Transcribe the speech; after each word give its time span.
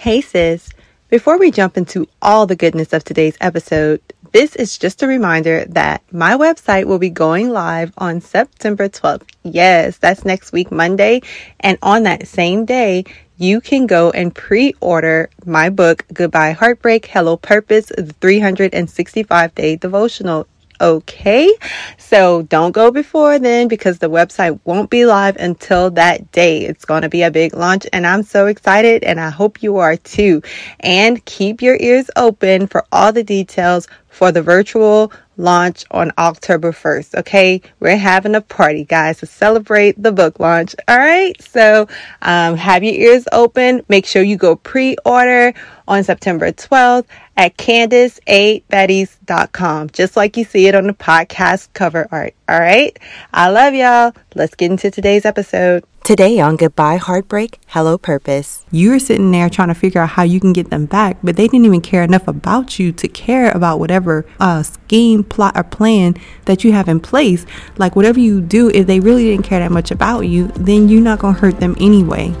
Hey, 0.00 0.20
sis. 0.20 0.70
Before 1.08 1.40
we 1.40 1.50
jump 1.50 1.76
into 1.76 2.06
all 2.22 2.46
the 2.46 2.54
goodness 2.54 2.92
of 2.92 3.02
today's 3.02 3.36
episode, 3.40 4.00
this 4.30 4.54
is 4.54 4.78
just 4.78 5.02
a 5.02 5.08
reminder 5.08 5.64
that 5.70 6.04
my 6.12 6.36
website 6.36 6.84
will 6.84 7.00
be 7.00 7.10
going 7.10 7.50
live 7.50 7.92
on 7.98 8.20
September 8.20 8.88
12th. 8.88 9.28
Yes, 9.42 9.98
that's 9.98 10.24
next 10.24 10.52
week, 10.52 10.70
Monday. 10.70 11.22
And 11.58 11.78
on 11.82 12.04
that 12.04 12.28
same 12.28 12.64
day, 12.64 13.06
you 13.38 13.60
can 13.60 13.88
go 13.88 14.12
and 14.12 14.32
pre 14.32 14.72
order 14.80 15.30
my 15.44 15.68
book, 15.68 16.06
Goodbye 16.12 16.52
Heartbreak, 16.52 17.06
Hello 17.06 17.36
Purpose, 17.36 17.86
the 17.86 18.14
365 18.20 19.54
day 19.56 19.74
devotional 19.74 20.46
okay? 20.80 21.52
So 21.96 22.42
don't 22.42 22.72
go 22.72 22.90
before 22.90 23.38
then 23.38 23.68
because 23.68 23.98
the 23.98 24.10
website 24.10 24.58
won't 24.64 24.90
be 24.90 25.04
live 25.04 25.36
until 25.36 25.90
that 25.92 26.32
day. 26.32 26.64
It's 26.64 26.84
going 26.84 27.02
to 27.02 27.08
be 27.08 27.22
a 27.22 27.30
big 27.30 27.54
launch 27.54 27.86
and 27.92 28.06
I'm 28.06 28.22
so 28.22 28.46
excited 28.46 29.04
and 29.04 29.20
I 29.20 29.30
hope 29.30 29.62
you 29.62 29.78
are 29.78 29.96
too. 29.96 30.42
And 30.80 31.24
keep 31.24 31.62
your 31.62 31.76
ears 31.78 32.10
open 32.16 32.66
for 32.66 32.84
all 32.92 33.12
the 33.12 33.24
details 33.24 33.88
for 34.08 34.32
the 34.32 34.42
virtual 34.42 35.12
launch 35.38 35.84
on 35.90 36.12
October 36.18 36.72
1st. 36.72 37.20
Okay. 37.20 37.62
We're 37.80 37.96
having 37.96 38.34
a 38.34 38.40
party, 38.40 38.84
guys, 38.84 39.18
to 39.18 39.26
celebrate 39.26 40.00
the 40.02 40.12
book 40.12 40.40
launch. 40.40 40.74
All 40.86 40.98
right. 40.98 41.40
So, 41.40 41.88
um, 42.20 42.56
have 42.56 42.82
your 42.82 42.94
ears 42.94 43.24
open. 43.32 43.82
Make 43.88 44.04
sure 44.04 44.22
you 44.22 44.36
go 44.36 44.56
pre 44.56 44.96
order 45.04 45.54
on 45.86 46.04
September 46.04 46.52
12th 46.52 47.06
at 47.38 47.56
kandiceabateast.com, 47.56 49.88
just 49.90 50.16
like 50.16 50.36
you 50.36 50.42
see 50.44 50.66
it 50.66 50.74
on 50.74 50.88
the 50.88 50.92
podcast 50.92 51.68
cover 51.72 52.08
art. 52.10 52.34
All 52.48 52.58
right. 52.58 52.98
I 53.32 53.48
love 53.48 53.74
y'all. 53.74 54.12
Let's 54.34 54.56
get 54.56 54.72
into 54.72 54.90
today's 54.90 55.24
episode. 55.24 55.84
Today 56.02 56.40
on 56.40 56.56
Goodbye 56.56 56.96
Heartbreak, 56.96 57.60
Hello 57.68 57.96
Purpose. 57.98 58.66
You're 58.70 58.98
sitting 58.98 59.30
there 59.30 59.48
trying 59.50 59.68
to 59.68 59.74
figure 59.74 60.00
out 60.00 60.08
how 60.10 60.24
you 60.24 60.40
can 60.40 60.52
get 60.52 60.70
them 60.70 60.86
back, 60.86 61.18
but 61.22 61.36
they 61.36 61.46
didn't 61.46 61.66
even 61.66 61.82
care 61.82 62.02
enough 62.02 62.26
about 62.26 62.78
you 62.78 62.92
to 62.92 63.06
care 63.06 63.52
about 63.52 63.78
whatever 63.78 64.24
uh, 64.40 64.62
scheme, 64.62 65.22
plot, 65.22 65.54
or 65.54 65.64
plan 65.64 66.14
that 66.46 66.64
you 66.64 66.72
have 66.72 66.88
in 66.88 66.98
place. 66.98 67.44
Like 67.76 67.94
whatever 67.94 68.18
you 68.18 68.40
do, 68.40 68.70
if 68.70 68.86
they 68.86 69.00
really 69.00 69.24
didn't 69.24 69.44
care 69.44 69.60
that 69.60 69.70
much 69.70 69.90
about 69.90 70.22
you, 70.22 70.48
then 70.56 70.88
you're 70.88 71.02
not 71.02 71.18
going 71.18 71.34
to 71.34 71.40
hurt 71.40 71.60
them 71.60 71.76
anyway. 71.78 72.34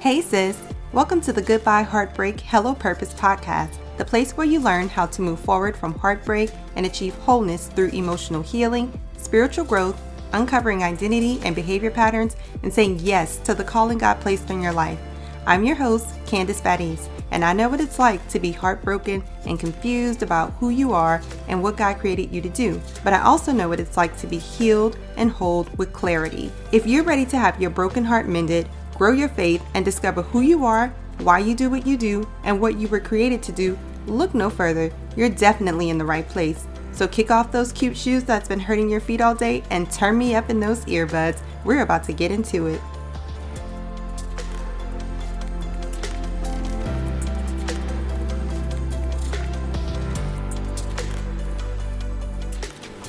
Hey, 0.00 0.22
sis. 0.22 0.58
Welcome 0.94 1.20
to 1.20 1.32
the 1.34 1.42
Goodbye 1.42 1.82
Heartbreak, 1.82 2.40
Hello 2.40 2.74
Purpose 2.74 3.12
podcast 3.12 3.76
the 3.98 4.04
place 4.06 4.34
where 4.34 4.46
you 4.46 4.60
learn 4.60 4.88
how 4.88 5.04
to 5.04 5.20
move 5.20 5.38
forward 5.38 5.76
from 5.76 5.92
heartbreak 5.98 6.50
and 6.74 6.86
achieve 6.86 7.14
wholeness 7.16 7.66
through 7.68 7.90
emotional 7.90 8.40
healing, 8.40 8.98
spiritual 9.18 9.66
growth, 9.66 10.00
uncovering 10.32 10.82
identity 10.82 11.38
and 11.44 11.54
behavior 11.54 11.90
patterns, 11.90 12.34
and 12.62 12.72
saying 12.72 12.98
yes 13.00 13.36
to 13.40 13.54
the 13.54 13.62
calling 13.62 13.98
God 13.98 14.18
placed 14.18 14.50
on 14.50 14.62
your 14.62 14.72
life. 14.72 14.98
I'm 15.46 15.64
your 15.64 15.76
host, 15.76 16.06
Kandice 16.24 16.62
Abateast, 16.62 17.10
and 17.30 17.44
I 17.44 17.52
know 17.52 17.68
what 17.68 17.82
it's 17.82 17.98
like 17.98 18.26
to 18.28 18.40
be 18.40 18.52
heartbroken 18.52 19.22
and 19.44 19.60
confused 19.60 20.22
about 20.22 20.54
who 20.54 20.70
you 20.70 20.94
are 20.94 21.20
and 21.46 21.62
what 21.62 21.76
God 21.76 21.98
created 21.98 22.34
you 22.34 22.40
to 22.40 22.48
do. 22.48 22.80
But 23.04 23.12
I 23.12 23.20
also 23.20 23.52
know 23.52 23.68
what 23.68 23.80
it's 23.80 23.98
like 23.98 24.16
to 24.20 24.26
be 24.26 24.38
healed 24.38 24.96
and 25.18 25.30
hold 25.30 25.76
with 25.76 25.92
clarity. 25.92 26.50
If 26.72 26.86
you're 26.86 27.04
ready 27.04 27.26
to 27.26 27.38
have 27.38 27.60
your 27.60 27.70
broken 27.70 28.04
heart 28.04 28.26
mended, 28.26 28.66
grow 29.00 29.12
your 29.12 29.30
faith, 29.30 29.64
and 29.72 29.82
discover 29.82 30.20
who 30.20 30.42
you 30.42 30.66
are, 30.66 30.88
why 31.20 31.38
you 31.38 31.54
do 31.54 31.70
what 31.70 31.86
you 31.86 31.96
do, 31.96 32.28
and 32.44 32.60
what 32.60 32.76
you 32.76 32.86
were 32.86 33.00
created 33.00 33.42
to 33.42 33.50
do, 33.50 33.78
look 34.06 34.34
no 34.34 34.50
further. 34.50 34.92
You're 35.16 35.30
definitely 35.30 35.88
in 35.88 35.96
the 35.96 36.04
right 36.04 36.28
place. 36.28 36.66
So 36.92 37.08
kick 37.08 37.30
off 37.30 37.50
those 37.50 37.72
cute 37.72 37.96
shoes 37.96 38.24
that's 38.24 38.46
been 38.46 38.60
hurting 38.60 38.90
your 38.90 39.00
feet 39.00 39.22
all 39.22 39.34
day 39.34 39.62
and 39.70 39.90
turn 39.90 40.18
me 40.18 40.34
up 40.34 40.50
in 40.50 40.60
those 40.60 40.84
earbuds. 40.84 41.40
We're 41.64 41.80
about 41.80 42.04
to 42.04 42.12
get 42.12 42.30
into 42.30 42.66
it. 42.66 42.78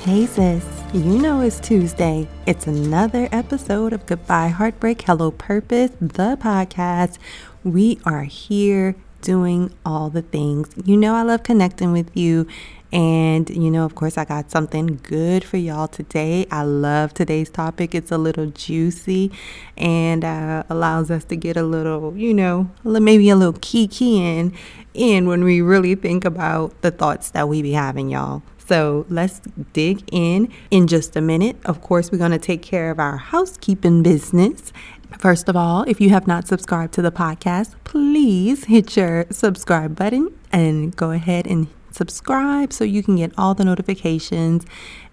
Hey 0.00 0.24
sis, 0.24 0.71
you 0.92 1.18
know 1.18 1.40
it's 1.40 1.58
Tuesday. 1.58 2.28
It's 2.46 2.66
another 2.66 3.26
episode 3.32 3.94
of 3.94 4.04
Goodbye 4.04 4.48
Heartbreak, 4.48 5.00
Hello 5.00 5.30
Purpose, 5.30 5.90
the 5.98 6.36
podcast. 6.38 7.16
We 7.64 7.98
are 8.04 8.24
here 8.24 8.94
doing 9.22 9.72
all 9.86 10.10
the 10.10 10.20
things. 10.20 10.68
You 10.84 10.98
know, 10.98 11.14
I 11.14 11.22
love 11.22 11.44
connecting 11.44 11.92
with 11.92 12.14
you. 12.14 12.46
And, 12.92 13.48
you 13.48 13.70
know, 13.70 13.86
of 13.86 13.94
course, 13.94 14.18
I 14.18 14.26
got 14.26 14.50
something 14.50 15.00
good 15.02 15.44
for 15.44 15.56
y'all 15.56 15.88
today. 15.88 16.46
I 16.50 16.62
love 16.62 17.14
today's 17.14 17.48
topic. 17.48 17.94
It's 17.94 18.12
a 18.12 18.18
little 18.18 18.50
juicy 18.50 19.32
and 19.78 20.26
uh, 20.26 20.64
allows 20.68 21.10
us 21.10 21.24
to 21.24 21.36
get 21.36 21.56
a 21.56 21.62
little, 21.62 22.14
you 22.18 22.34
know, 22.34 22.70
maybe 22.84 23.30
a 23.30 23.36
little 23.36 23.58
key 23.62 23.88
key 23.88 24.22
in, 24.22 24.52
in 24.92 25.26
when 25.26 25.42
we 25.42 25.62
really 25.62 25.94
think 25.94 26.26
about 26.26 26.78
the 26.82 26.90
thoughts 26.90 27.30
that 27.30 27.48
we 27.48 27.62
be 27.62 27.72
having, 27.72 28.10
y'all. 28.10 28.42
So 28.72 29.04
let's 29.10 29.42
dig 29.74 30.02
in 30.10 30.50
in 30.70 30.86
just 30.86 31.14
a 31.14 31.20
minute. 31.20 31.58
Of 31.66 31.82
course, 31.82 32.10
we're 32.10 32.16
going 32.16 32.30
to 32.30 32.38
take 32.38 32.62
care 32.62 32.90
of 32.90 32.98
our 32.98 33.18
housekeeping 33.18 34.02
business 34.02 34.72
First 35.18 35.48
of 35.50 35.56
all, 35.56 35.82
if 35.82 36.00
you 36.00 36.08
have 36.08 36.26
not 36.26 36.48
subscribed 36.48 36.94
to 36.94 37.02
the 37.02 37.12
podcast, 37.12 37.74
please 37.84 38.64
hit 38.64 38.96
your 38.96 39.26
subscribe 39.30 39.94
button 39.94 40.34
and 40.50 40.96
go 40.96 41.10
ahead 41.10 41.46
and 41.46 41.68
subscribe 41.90 42.72
so 42.72 42.84
you 42.84 43.02
can 43.02 43.16
get 43.16 43.32
all 43.36 43.54
the 43.54 43.64
notifications 43.64 44.64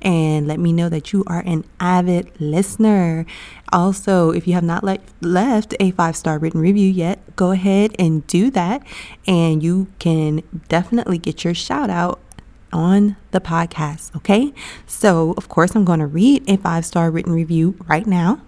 and 0.01 0.47
let 0.47 0.59
me 0.59 0.71
know 0.71 0.87
that 0.87 1.11
you 1.11 1.23
are 1.27 1.41
an 1.45 1.65
avid 1.79 2.31
listener. 2.39 3.25
Also, 3.73 4.31
if 4.31 4.47
you 4.47 4.53
have 4.53 4.63
not 4.63 4.83
le- 4.83 4.99
left 5.21 5.75
a 5.79 5.91
five 5.91 6.15
star 6.15 6.39
written 6.39 6.61
review 6.61 6.89
yet, 6.89 7.19
go 7.35 7.51
ahead 7.51 7.93
and 7.99 8.25
do 8.27 8.49
that, 8.51 8.81
and 9.27 9.61
you 9.61 9.87
can 9.99 10.41
definitely 10.69 11.17
get 11.17 11.43
your 11.43 11.53
shout 11.53 11.89
out 11.89 12.19
on 12.71 13.17
the 13.31 13.39
podcast. 13.39 14.15
Okay, 14.15 14.53
so 14.85 15.33
of 15.37 15.49
course, 15.49 15.75
I'm 15.75 15.85
going 15.85 15.99
to 15.99 16.07
read 16.07 16.49
a 16.49 16.57
five 16.57 16.85
star 16.85 17.11
written 17.11 17.33
review 17.33 17.75
right 17.87 18.05
now. 18.05 18.41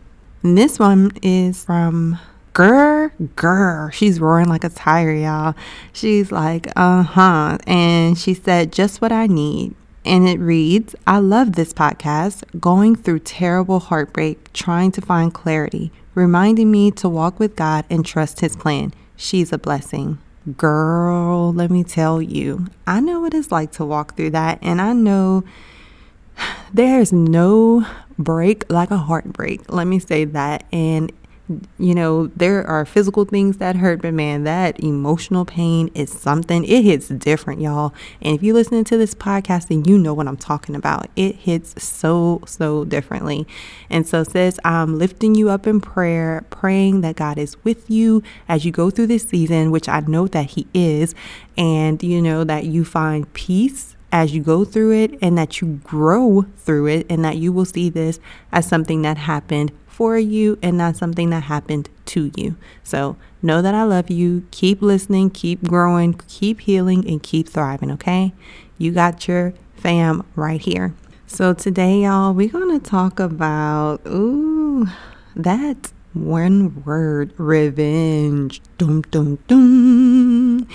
And 0.43 0.57
this 0.57 0.79
one 0.79 1.11
is 1.21 1.63
from 1.63 2.19
Grr, 2.53 3.11
grr. 3.35 3.93
She's 3.93 4.19
roaring 4.19 4.49
like 4.49 4.65
a 4.65 4.69
tiger, 4.69 5.13
y'all. 5.13 5.55
She's 5.93 6.31
like, 6.31 6.67
uh 6.75 7.03
huh. 7.03 7.57
And 7.65 8.17
she 8.17 8.33
said, 8.33 8.73
just 8.73 9.01
what 9.01 9.11
I 9.11 9.27
need. 9.27 9.73
And 10.03 10.27
it 10.27 10.39
reads 10.39 10.95
I 11.07 11.19
love 11.19 11.53
this 11.53 11.73
podcast, 11.73 12.43
going 12.59 12.95
through 12.95 13.19
terrible 13.19 13.79
heartbreak, 13.79 14.51
trying 14.51 14.91
to 14.93 15.01
find 15.01 15.33
clarity, 15.33 15.91
reminding 16.13 16.71
me 16.71 16.91
to 16.91 17.07
walk 17.07 17.39
with 17.39 17.55
God 17.55 17.85
and 17.89 18.05
trust 18.05 18.41
His 18.41 18.55
plan. 18.57 18.93
She's 19.15 19.53
a 19.53 19.57
blessing. 19.57 20.17
Girl, 20.57 21.53
let 21.53 21.69
me 21.69 21.84
tell 21.84 22.19
you, 22.19 22.68
I 22.88 23.00
know 23.00 23.19
what 23.22 23.34
it's 23.35 23.52
like 23.52 23.72
to 23.74 23.85
walk 23.85 24.16
through 24.16 24.31
that. 24.31 24.57
And 24.62 24.81
I 24.81 24.94
know 24.94 25.44
there's 26.74 27.13
no 27.13 27.85
break 28.18 28.69
like 28.72 28.91
a 28.91 28.97
heartbreak. 28.97 29.72
Let 29.72 29.85
me 29.85 30.00
say 30.00 30.25
that. 30.25 30.66
And 30.72 31.12
you 31.78 31.95
know, 31.95 32.28
there 32.28 32.66
are 32.66 32.85
physical 32.85 33.25
things 33.25 33.57
that 33.57 33.75
hurt, 33.75 34.01
but 34.01 34.13
man, 34.13 34.44
that 34.44 34.79
emotional 34.79 35.45
pain 35.45 35.89
is 35.94 36.12
something. 36.12 36.63
It 36.63 36.84
hits 36.84 37.07
different, 37.09 37.62
y'all. 37.62 37.94
And 38.22 38.35
if 38.35 38.44
you 38.44 38.53
listen 38.53 38.84
to 38.84 38.97
this 38.97 39.13
podcast, 39.13 39.67
then 39.67 39.85
you 39.85 39.97
know 39.97 40.13
what 40.13 40.28
I'm 40.28 40.38
talking 40.38 40.75
about. 40.75 41.09
It 41.16 41.35
hits 41.35 41.81
so, 41.84 42.41
so 42.45 42.85
differently. 42.85 43.47
And 43.89 44.07
so, 44.07 44.23
sis, 44.23 44.59
I'm 44.63 44.97
lifting 44.97 45.35
you 45.35 45.50
up 45.50 45.67
in 45.67 45.81
prayer, 45.81 46.45
praying 46.50 47.01
that 47.01 47.16
God 47.16 47.38
is 47.38 47.62
with 47.63 47.89
you 47.89 48.23
as 48.47 48.66
you 48.66 48.72
go 48.72 48.89
through 48.89 49.07
this 49.07 49.23
season, 49.23 49.72
which 49.72 49.89
I 49.89 50.01
know 50.01 50.28
that 50.28 50.51
He 50.51 50.68
is, 50.73 51.16
and 51.57 52.01
you 52.01 52.22
know 52.22 52.44
that 52.44 52.66
you 52.66 52.85
find 52.85 53.31
peace 53.33 53.95
as 54.11 54.33
you 54.33 54.41
go 54.41 54.66
through 54.66 54.91
it 54.91 55.17
and 55.22 55.38
that 55.38 55.61
you 55.61 55.79
grow 55.83 56.45
through 56.57 56.88
it 56.88 57.05
and 57.09 57.23
that 57.23 57.38
you 57.38 57.51
will 57.51 57.66
see 57.66 57.89
this 57.89 58.19
as 58.51 58.67
something 58.67 59.01
that 59.03 59.17
happened 59.17 59.72
for 59.88 60.17
you 60.17 60.57
and 60.61 60.77
not 60.77 60.95
something 60.95 61.29
that 61.29 61.44
happened 61.44 61.89
to 62.06 62.31
you. 62.36 62.56
So 62.83 63.18
know 63.41 63.62
that 63.62 63.75
I 63.75 63.83
love 63.83 64.09
you. 64.09 64.45
Keep 64.51 64.81
listening, 64.81 65.30
keep 65.30 65.63
growing, 65.63 66.13
keep 66.27 66.62
healing, 66.62 67.07
and 67.07 67.21
keep 67.21 67.47
thriving, 67.47 67.91
okay? 67.91 68.33
You 68.77 68.91
got 68.91 69.27
your 69.27 69.53
fam 69.75 70.25
right 70.36 70.62
here. 70.62 70.94
So 71.27 71.53
today, 71.53 72.01
y'all, 72.01 72.33
we're 72.33 72.50
to 72.50 72.80
talk 72.80 73.19
about, 73.19 74.01
ooh, 74.06 74.88
that 75.36 75.91
one 76.13 76.83
word 76.83 77.33
revenge. 77.38 78.62
Dum, 78.77 79.01
dum, 79.03 79.38
dum. 79.47 80.68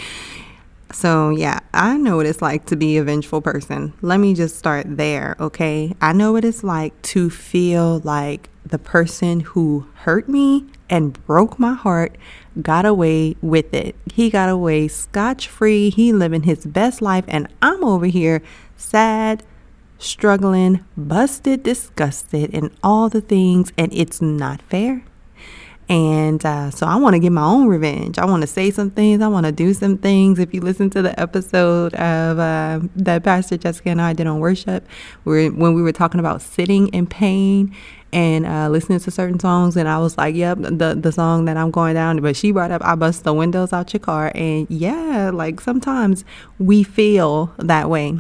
So, 0.97 1.29
yeah, 1.29 1.61
I 1.75 1.99
know 1.99 2.17
what 2.17 2.25
it's 2.25 2.41
like 2.41 2.65
to 2.67 2.75
be 2.75 2.97
a 2.97 3.05
vengeful 3.05 3.43
person. 3.43 3.93
Let 4.01 4.19
me 4.19 4.33
just 4.33 4.57
start 4.57 4.87
there, 4.97 5.37
okay? 5.39 5.95
I 6.01 6.15
know 6.15 6.33
what 6.33 6.43
it's 6.43 6.65
like 6.65 7.01
to 7.13 7.29
feel 7.29 7.99
like 7.99 8.49
the 8.65 8.79
person 8.79 9.41
who 9.41 9.87
hurt 9.93 10.27
me 10.27 10.65
and 10.89 11.23
broke 11.27 11.59
my 11.59 11.75
heart 11.75 12.17
got 12.63 12.87
away 12.87 13.37
with 13.43 13.75
it. 13.75 13.95
He 14.11 14.31
got 14.31 14.49
away 14.49 14.89
scotch 14.89 15.49
free. 15.49 15.91
He 15.91 16.15
living 16.15 16.45
his 16.45 16.65
best 16.65 17.03
life, 17.03 17.27
and 17.29 17.47
I'm 17.61 17.85
over 17.85 18.07
here 18.07 18.43
sad, 18.75 19.43
struggling, 19.99 20.83
busted, 20.97 21.63
disgusted, 21.63 22.55
and 22.55 22.71
all 22.83 23.11
the 23.11 23.21
things, 23.21 23.71
and 23.77 23.93
it's 23.93 24.23
not 24.23 24.63
fair. 24.63 25.05
And 25.89 26.45
uh, 26.45 26.71
so 26.71 26.85
I 26.87 26.97
want 26.97 27.15
to 27.15 27.21
get 27.21 27.31
my 27.31 27.45
own 27.45 27.69
revenge. 27.69 28.19
I 28.19 28.25
want 28.25 28.41
to 28.41 28.47
say 28.47 28.73
some 28.73 28.91
things. 28.91 29.23
I 29.23 29.29
want 29.29 29.47
to 29.47 29.53
do 29.53 29.73
some 29.73 29.97
things. 29.97 30.41
If 30.41 30.53
you 30.53 30.61
listen 30.61 30.91
to 30.91 31.03
the 31.03 31.19
episode 31.21 31.95
of 31.95 32.39
uh, 32.39 32.81
that 32.97 33.23
Pastor 33.23 33.57
Jessica 33.57 33.91
and 33.91 34.01
I 34.01 34.13
did 34.13 34.27
on 34.27 34.41
worship, 34.41 34.87
where 35.23 35.49
when 35.51 35.75
we 35.75 35.83
were 35.83 35.93
talking 35.93 36.19
about 36.19 36.43
sitting 36.43 36.89
in 36.89 37.07
pain 37.07 37.75
and 38.13 38.47
uh, 38.47 38.69
listening 38.69 39.01
to 39.01 39.11
certain 39.11 39.39
songs, 39.39 39.77
and 39.77 39.89
I 39.89 39.99
was 39.99 40.17
like, 40.17 40.35
"Yep, 40.35 40.59
the 40.61 40.97
the 40.99 41.13
song 41.13 41.45
that 41.47 41.57
I'm 41.57 41.71
going 41.71 41.95
down." 41.95 42.21
But 42.21 42.37
she 42.37 42.53
brought 42.53 42.71
up, 42.71 42.83
"I 42.85 42.95
bust 42.95 43.25
the 43.25 43.35
windows 43.35 43.73
out 43.73 43.93
your 43.93 44.01
car," 44.01 44.33
and 44.35 44.67
yeah, 44.71 45.31
like 45.33 45.61
sometimes 45.61 46.25
we 46.59 46.83
feel 46.83 47.53
that 47.59 47.91
way. 47.91 48.19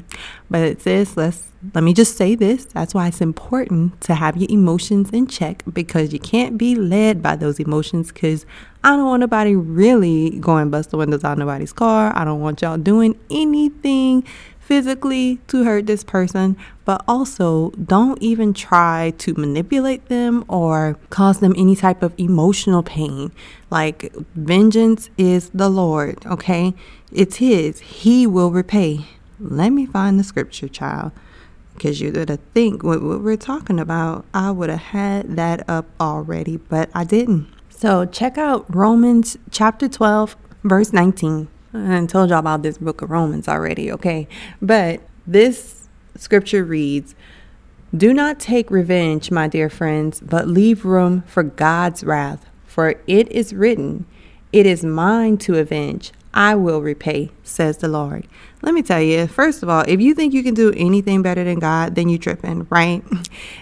But 0.50 0.80
sis, 0.80 1.16
let's 1.16 1.46
let 1.74 1.82
me 1.84 1.92
just 1.94 2.16
say 2.16 2.34
this. 2.34 2.64
That's 2.66 2.94
why 2.94 3.08
it's 3.08 3.20
important 3.20 4.00
to 4.02 4.14
have 4.14 4.36
your 4.36 4.48
emotions 4.50 5.10
in 5.10 5.26
check 5.26 5.62
because 5.72 6.12
you 6.12 6.18
can't 6.18 6.58
be 6.58 6.74
led 6.74 7.22
by 7.22 7.36
those 7.36 7.58
emotions. 7.58 8.12
Because 8.12 8.46
I 8.84 8.90
don't 8.90 9.06
want 9.06 9.20
nobody 9.20 9.56
really 9.56 10.38
going 10.38 10.70
bust 10.70 10.90
the 10.90 10.96
windows 10.96 11.24
out 11.24 11.38
nobody's 11.38 11.72
car. 11.72 12.12
I 12.14 12.24
don't 12.24 12.40
want 12.40 12.62
y'all 12.62 12.78
doing 12.78 13.18
anything 13.30 14.24
physically 14.66 15.38
to 15.46 15.62
hurt 15.62 15.86
this 15.86 16.02
person, 16.02 16.56
but 16.84 17.04
also 17.06 17.70
don't 17.70 18.20
even 18.20 18.52
try 18.52 19.12
to 19.16 19.32
manipulate 19.34 20.06
them 20.06 20.44
or 20.48 20.98
cause 21.08 21.38
them 21.38 21.54
any 21.56 21.76
type 21.76 22.02
of 22.02 22.12
emotional 22.18 22.82
pain. 22.82 23.30
Like, 23.70 24.12
vengeance 24.34 25.08
is 25.16 25.50
the 25.50 25.68
Lord, 25.68 26.26
okay? 26.26 26.74
It's 27.12 27.36
His, 27.36 27.78
He 27.78 28.26
will 28.26 28.50
repay. 28.50 29.06
Let 29.38 29.70
me 29.70 29.86
find 29.86 30.18
the 30.18 30.24
scripture, 30.24 30.68
child. 30.68 31.12
Because 31.74 32.00
you 32.00 32.10
would 32.10 32.28
have 32.28 32.40
think 32.52 32.82
what, 32.82 33.02
what 33.02 33.20
we're 33.20 33.36
talking 33.36 33.78
about, 33.78 34.24
I 34.34 34.50
would 34.50 34.70
have 34.70 34.80
had 34.80 35.36
that 35.36 35.68
up 35.68 35.86
already, 36.00 36.56
but 36.56 36.90
I 36.92 37.04
didn't. 37.04 37.46
So 37.68 38.04
check 38.04 38.36
out 38.36 38.66
Romans 38.74 39.36
chapter 39.50 39.88
12, 39.88 40.34
verse 40.64 40.92
19. 40.92 41.48
I 41.76 42.06
told 42.06 42.30
y'all 42.30 42.38
about 42.38 42.62
this 42.62 42.78
book 42.78 43.02
of 43.02 43.10
Romans 43.10 43.48
already, 43.48 43.92
okay? 43.92 44.28
But 44.62 45.00
this 45.26 45.88
scripture 46.16 46.64
reads 46.64 47.14
Do 47.96 48.14
not 48.14 48.40
take 48.40 48.70
revenge, 48.70 49.30
my 49.30 49.48
dear 49.48 49.68
friends, 49.68 50.20
but 50.20 50.48
leave 50.48 50.84
room 50.84 51.22
for 51.26 51.42
God's 51.42 52.04
wrath. 52.04 52.46
For 52.64 52.96
it 53.06 53.30
is 53.30 53.54
written, 53.54 54.06
It 54.52 54.66
is 54.66 54.84
mine 54.84 55.38
to 55.38 55.56
avenge. 55.56 56.12
I 56.36 56.54
will 56.54 56.82
repay, 56.82 57.30
says 57.42 57.78
the 57.78 57.88
Lord. 57.88 58.28
Let 58.60 58.74
me 58.74 58.82
tell 58.82 59.00
you, 59.00 59.26
first 59.26 59.62
of 59.62 59.70
all, 59.70 59.84
if 59.88 60.02
you 60.02 60.12
think 60.12 60.34
you 60.34 60.42
can 60.42 60.52
do 60.52 60.70
anything 60.76 61.22
better 61.22 61.42
than 61.42 61.58
God, 61.58 61.94
then 61.94 62.10
you're 62.10 62.18
tripping, 62.18 62.66
right? 62.68 63.02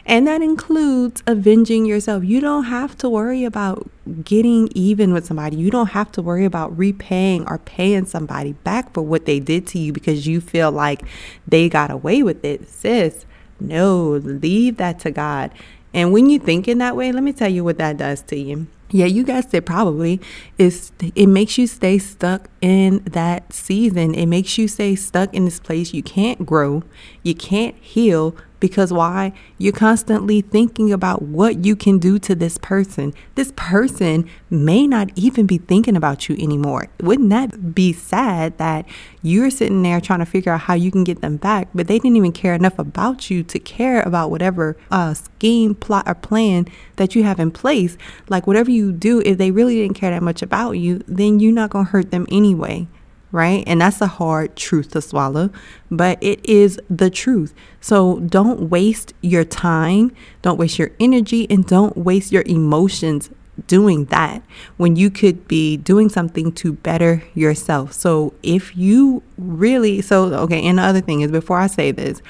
And 0.07 0.27
that 0.27 0.43
includes 0.43 1.23
avenging 1.27 1.87
yourself. 1.87 2.25
You 2.25 2.41
don't 2.41 2.65
have 2.65 2.99
to 2.99 3.09
worry 3.09 3.45
about 3.45 3.89
getting 4.25 4.69
even 4.75 5.13
with 5.13 5.25
somebody. 5.25 5.57
You 5.57 5.71
don't 5.71 5.91
have 5.91 6.11
to 6.13 6.23
worry 6.23 6.45
about 6.45 6.77
repaying 6.77 7.49
or 7.49 7.59
paying 7.59 8.07
somebody 8.07 8.53
back 8.53 8.93
for 8.93 9.03
what 9.03 9.25
they 9.25 9.39
did 9.41 9.67
to 9.69 9.79
you 9.79 9.93
because 9.93 10.27
you 10.27 10.41
feel 10.41 10.73
like 10.73 11.03
they 11.47 11.69
got 11.69 11.91
away 11.93 12.23
with 12.23 12.45
it. 12.45 12.69
Sis, 12.69 13.25
no, 13.61 14.09
leave 14.11 14.79
that 14.79 14.99
to 15.01 15.13
God. 15.13 15.53
And 15.93 16.13
when 16.13 16.29
you 16.29 16.41
think 16.41 16.67
in 16.67 16.79
that 16.79 16.97
way, 16.97 17.13
let 17.13 17.23
me 17.23 17.33
tell 17.33 17.51
you 17.51 17.63
what 17.63 17.79
that 17.79 17.97
does 17.97 18.21
to 18.23 18.37
you 18.37 18.67
yeah, 18.95 19.07
you 19.07 19.25
guessed 19.25 19.53
it 19.53 19.67
probably. 19.67 20.21
Is 20.57 20.93
it 21.01 21.27
makes 21.27 21.59
you 21.59 21.67
stay 21.67 21.99
stuck 21.99 22.49
in 22.61 23.03
that 23.03 23.53
season. 23.53 24.15
It 24.15 24.27
makes 24.27 24.57
you 24.57 24.69
stay 24.69 24.95
stuck 24.95 25.35
in 25.35 25.47
this 25.47 25.59
place. 25.59 25.93
You 25.93 26.05
can't 26.05 26.47
grow. 26.47 26.85
You 27.25 27.35
can't 27.35 27.75
heal 27.75 28.37
because 28.61 28.93
why? 28.93 29.33
You're 29.59 29.73
constantly 29.73 30.41
thinking 30.41 30.93
about 30.93 31.23
what 31.23 31.65
you 31.65 31.77
can 31.77 31.99
do 31.99 32.19
to 32.21 32.35
this 32.35 32.59
person. 32.59 33.13
This 33.35 33.53
person 33.57 34.29
may 34.49 34.87
not 34.87 35.11
even 35.17 35.47
be 35.47 35.59
thinking 35.59 35.97
about 35.97 36.29
you 36.29 36.37
anymore. 36.37 36.89
Wouldn't 37.01 37.31
that 37.31 37.75
be 37.75 37.93
sad 37.93 38.57
that 38.59 38.87
you're 39.23 39.51
sitting 39.51 39.83
there 39.83 40.01
trying 40.01 40.21
to 40.21 40.27
figure 40.27 40.53
out 40.53 40.61
how 40.61 40.75
you 40.75 40.91
can 40.91 41.05
get 41.05 41.21
them 41.21 41.37
back, 41.37 41.69
but 41.75 41.89
they 41.89 41.99
didn't 41.99 42.17
even 42.17 42.33
care 42.33 42.55
enough 42.55 42.79
about 42.79 43.31
you 43.31 43.43
to 43.43 43.59
care 43.59 44.03
about 44.03 44.31
whatever 44.31 44.77
uh, 44.91 45.15
scheme, 45.15 45.75
plot, 45.75 46.09
or 46.09 46.15
plan 46.15 46.67
that 46.97 47.15
you 47.15 47.23
have 47.25 47.41
in 47.41 47.51
place? 47.51 47.99
Like, 48.29 48.47
whatever 48.47 48.71
you 48.71 48.93
do, 48.93 49.21
if 49.21 49.39
they 49.39 49.51
really 49.51 49.77
didn't 49.77 49.97
care 49.97 50.11
that 50.11 50.23
much 50.23 50.43
about 50.43 50.73
you, 50.73 51.03
then 51.07 51.41
you're 51.41 51.53
not 51.53 51.71
going 51.71 51.87
to 51.87 51.91
hurt 51.91 52.11
them 52.11 52.27
anyway 52.31 52.89
right? 53.35 53.65
And 53.67 53.81
that's 53.81 54.01
a 54.01 54.07
hard 54.07 54.55
truth 54.55 54.93
to 54.93 55.03
swallow, 55.03 55.51
but 55.91 56.23
it 56.23 56.39
is 56.49 56.79
the 56.89 57.11
truth. 57.11 57.53
So 57.81 58.21
don't 58.21 58.71
waste 58.71 59.13
your 59.23 59.45
time, 59.45 60.15
don't 60.41 60.57
waste 60.57 60.79
your 60.79 60.93
energy, 61.01 61.49
and 61.51 61.67
don't 61.67 61.97
waste 61.97 62.31
your 62.31 62.45
emotions 62.47 63.31
doing 63.67 64.05
that 64.07 64.41
when 64.77 64.95
you 64.95 65.11
could 65.11 65.49
be 65.49 65.77
doing 65.77 66.09
something 66.09 66.53
to 66.53 66.75
better 66.75 67.25
yourself. 67.35 67.93
So 67.93 68.35
if 68.45 68.77
you 68.77 69.25
really, 69.37 70.01
so 70.01 70.33
okay, 70.35 70.65
and 70.65 70.79
the 70.79 70.83
other 70.83 71.01
thing 71.01 71.23
is 71.23 71.33
before 71.33 71.59
I 71.59 71.67
say 71.67 71.91
this, 71.91 72.23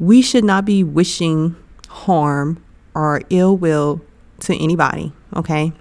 we 0.00 0.20
should 0.20 0.44
not 0.44 0.64
be 0.64 0.82
wishing 0.82 1.54
harm 1.88 2.60
or 2.92 3.22
ill 3.30 3.56
will 3.56 4.00
to 4.40 4.56
anybody, 4.56 5.12
okay? 5.36 5.72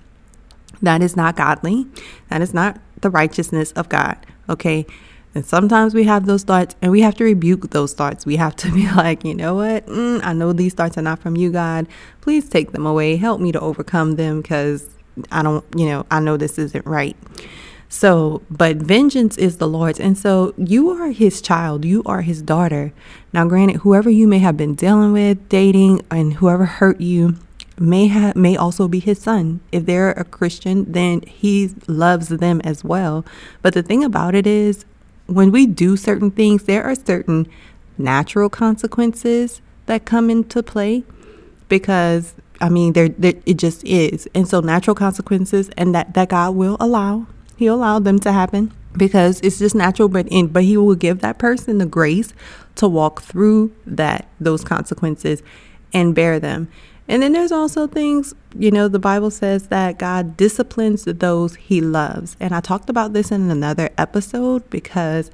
That 0.83 1.01
is 1.01 1.15
not 1.15 1.35
godly. 1.35 1.87
That 2.29 2.41
is 2.41 2.53
not 2.53 2.79
the 3.01 3.09
righteousness 3.09 3.71
of 3.71 3.89
God. 3.89 4.17
Okay. 4.49 4.85
And 5.35 5.45
sometimes 5.45 5.93
we 5.93 6.05
have 6.05 6.25
those 6.25 6.43
thoughts 6.43 6.75
and 6.81 6.91
we 6.91 7.01
have 7.01 7.13
to 7.15 7.23
rebuke 7.23 7.69
those 7.69 7.93
thoughts. 7.93 8.25
We 8.25 8.37
have 8.37 8.55
to 8.57 8.71
be 8.71 8.89
like, 8.95 9.23
you 9.23 9.35
know 9.35 9.55
what? 9.55 9.85
Mm, 9.85 10.21
I 10.23 10.33
know 10.33 10.53
these 10.53 10.73
thoughts 10.73 10.97
are 10.97 11.03
not 11.03 11.19
from 11.19 11.37
you, 11.37 11.51
God. 11.51 11.87
Please 12.21 12.49
take 12.49 12.71
them 12.71 12.85
away. 12.85 13.15
Help 13.17 13.39
me 13.39 13.51
to 13.51 13.59
overcome 13.59 14.15
them 14.15 14.41
because 14.41 14.89
I 15.31 15.43
don't, 15.43 15.63
you 15.75 15.85
know, 15.85 16.05
I 16.09 16.19
know 16.19 16.35
this 16.37 16.57
isn't 16.57 16.85
right. 16.85 17.15
So, 17.91 18.43
but 18.51 18.77
vengeance 18.77 19.37
is 19.37 19.57
the 19.57 19.67
Lord's. 19.67 19.99
And 19.99 20.17
so 20.17 20.53
you 20.57 20.89
are 20.89 21.09
his 21.09 21.41
child, 21.41 21.85
you 21.85 22.03
are 22.05 22.21
his 22.21 22.41
daughter. 22.41 22.93
Now, 23.33 23.45
granted, 23.45 23.77
whoever 23.77 24.09
you 24.09 24.27
may 24.27 24.39
have 24.39 24.57
been 24.57 24.75
dealing 24.75 25.11
with, 25.11 25.49
dating, 25.49 26.01
and 26.11 26.35
whoever 26.35 26.65
hurt 26.65 27.01
you, 27.01 27.35
may 27.79 28.07
have 28.07 28.35
may 28.35 28.57
also 28.57 28.87
be 28.87 28.99
his 28.99 29.19
son. 29.19 29.61
If 29.71 29.85
they're 29.85 30.11
a 30.11 30.23
Christian, 30.23 30.91
then 30.91 31.21
he 31.21 31.71
loves 31.87 32.29
them 32.29 32.61
as 32.63 32.83
well. 32.83 33.25
But 33.61 33.73
the 33.73 33.83
thing 33.83 34.03
about 34.03 34.35
it 34.35 34.45
is 34.45 34.85
when 35.27 35.51
we 35.51 35.65
do 35.65 35.95
certain 35.95 36.31
things, 36.31 36.63
there 36.63 36.83
are 36.83 36.95
certain 36.95 37.47
natural 37.97 38.49
consequences 38.49 39.61
that 39.85 40.05
come 40.05 40.29
into 40.29 40.63
play 40.63 41.03
because 41.67 42.35
I 42.61 42.69
mean 42.69 42.93
there 42.93 43.09
it 43.19 43.57
just 43.57 43.83
is. 43.83 44.27
And 44.33 44.47
so 44.47 44.59
natural 44.59 44.95
consequences 44.95 45.69
and 45.77 45.93
that 45.95 46.13
that 46.13 46.29
God 46.29 46.55
will 46.55 46.77
allow. 46.79 47.27
He'll 47.57 47.75
allow 47.75 47.99
them 47.99 48.19
to 48.19 48.31
happen 48.31 48.73
because 48.97 49.39
it's 49.41 49.59
just 49.59 49.75
natural 49.75 50.09
but 50.09 50.27
in 50.29 50.47
but 50.47 50.63
he 50.63 50.77
will 50.77 50.95
give 50.95 51.19
that 51.19 51.37
person 51.37 51.77
the 51.77 51.85
grace 51.85 52.33
to 52.75 52.87
walk 52.87 53.21
through 53.21 53.73
that 53.85 54.27
those 54.39 54.63
consequences 54.63 55.43
and 55.93 56.15
bear 56.15 56.39
them. 56.39 56.69
And 57.09 57.23
then 57.23 57.31
there's 57.33 57.51
also 57.51 57.87
things, 57.87 58.35
you 58.55 58.69
know, 58.69 58.87
the 58.87 58.99
Bible 58.99 59.31
says 59.31 59.67
that 59.69 59.97
God 59.97 60.37
disciplines 60.37 61.05
those 61.05 61.55
he 61.55 61.81
loves. 61.81 62.37
And 62.39 62.53
I 62.53 62.61
talked 62.61 62.87
about 62.87 63.13
this 63.13 63.31
in 63.31 63.49
another 63.49 63.89
episode 63.97 64.69
because, 64.69 65.31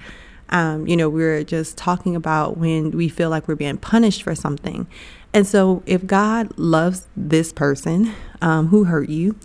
um, 0.49 0.87
you 0.87 0.95
know, 0.95 1.09
we 1.09 1.21
are 1.25 1.43
just 1.43 1.77
talking 1.77 2.15
about 2.15 2.57
when 2.57 2.91
we 2.91 3.09
feel 3.09 3.29
like 3.29 3.49
we're 3.49 3.55
being 3.55 3.77
punished 3.77 4.23
for 4.23 4.33
something. 4.35 4.87
And 5.33 5.45
so 5.45 5.83
if 5.85 6.07
God 6.07 6.57
loves 6.57 7.07
this 7.17 7.51
person 7.51 8.13
um, 8.41 8.67
who 8.67 8.85
hurt 8.85 9.09
you, 9.09 9.37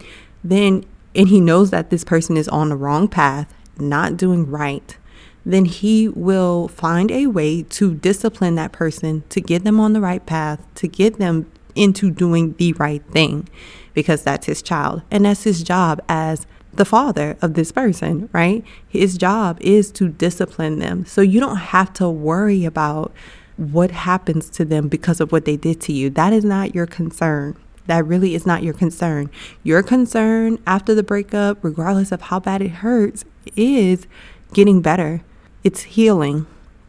then, 0.44 0.84
and 1.16 1.26
he 1.26 1.40
knows 1.40 1.70
that 1.70 1.90
this 1.90 2.04
person 2.04 2.36
is 2.36 2.46
on 2.46 2.68
the 2.68 2.76
wrong 2.76 3.08
path, 3.08 3.52
not 3.76 4.16
doing 4.16 4.48
right, 4.48 4.96
then 5.44 5.64
he 5.64 6.08
will 6.08 6.68
find 6.68 7.10
a 7.10 7.26
way 7.26 7.64
to 7.64 7.94
discipline 7.94 8.54
that 8.54 8.70
person 8.70 9.24
to 9.30 9.40
get 9.40 9.64
them 9.64 9.80
on 9.80 9.94
the 9.94 10.00
right 10.00 10.24
path, 10.26 10.64
to 10.76 10.86
get 10.86 11.18
them 11.18 11.50
into 11.80 12.10
doing 12.10 12.54
the 12.58 12.74
right 12.74 13.02
thing 13.10 13.48
because 13.94 14.22
that's 14.22 14.46
his 14.46 14.60
child 14.60 15.00
and 15.10 15.24
that's 15.24 15.44
his 15.44 15.62
job 15.62 16.00
as 16.08 16.46
the 16.74 16.84
father 16.84 17.36
of 17.40 17.54
this 17.54 17.72
person, 17.72 18.28
right? 18.32 18.62
His 18.86 19.16
job 19.16 19.58
is 19.62 19.90
to 19.92 20.08
discipline 20.08 20.78
them. 20.78 21.06
So 21.06 21.22
you 21.22 21.40
don't 21.40 21.56
have 21.56 21.92
to 21.94 22.08
worry 22.08 22.64
about 22.64 23.12
what 23.56 23.90
happens 23.90 24.50
to 24.50 24.64
them 24.64 24.88
because 24.88 25.20
of 25.20 25.32
what 25.32 25.46
they 25.46 25.56
did 25.56 25.80
to 25.82 25.92
you. 25.92 26.10
That 26.10 26.32
is 26.32 26.44
not 26.44 26.74
your 26.74 26.86
concern. 26.86 27.56
That 27.86 28.06
really 28.06 28.34
is 28.34 28.46
not 28.46 28.62
your 28.62 28.74
concern. 28.74 29.30
Your 29.64 29.82
concern 29.82 30.58
after 30.66 30.94
the 30.94 31.02
breakup, 31.02 31.64
regardless 31.64 32.12
of 32.12 32.20
how 32.22 32.40
bad 32.40 32.62
it 32.62 32.70
hurts, 32.70 33.24
is 33.56 34.06
getting 34.52 34.80
better. 34.82 35.22
It's 35.64 35.82
healing. 35.82 36.46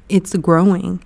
It's 0.09 0.35
growing 0.35 1.01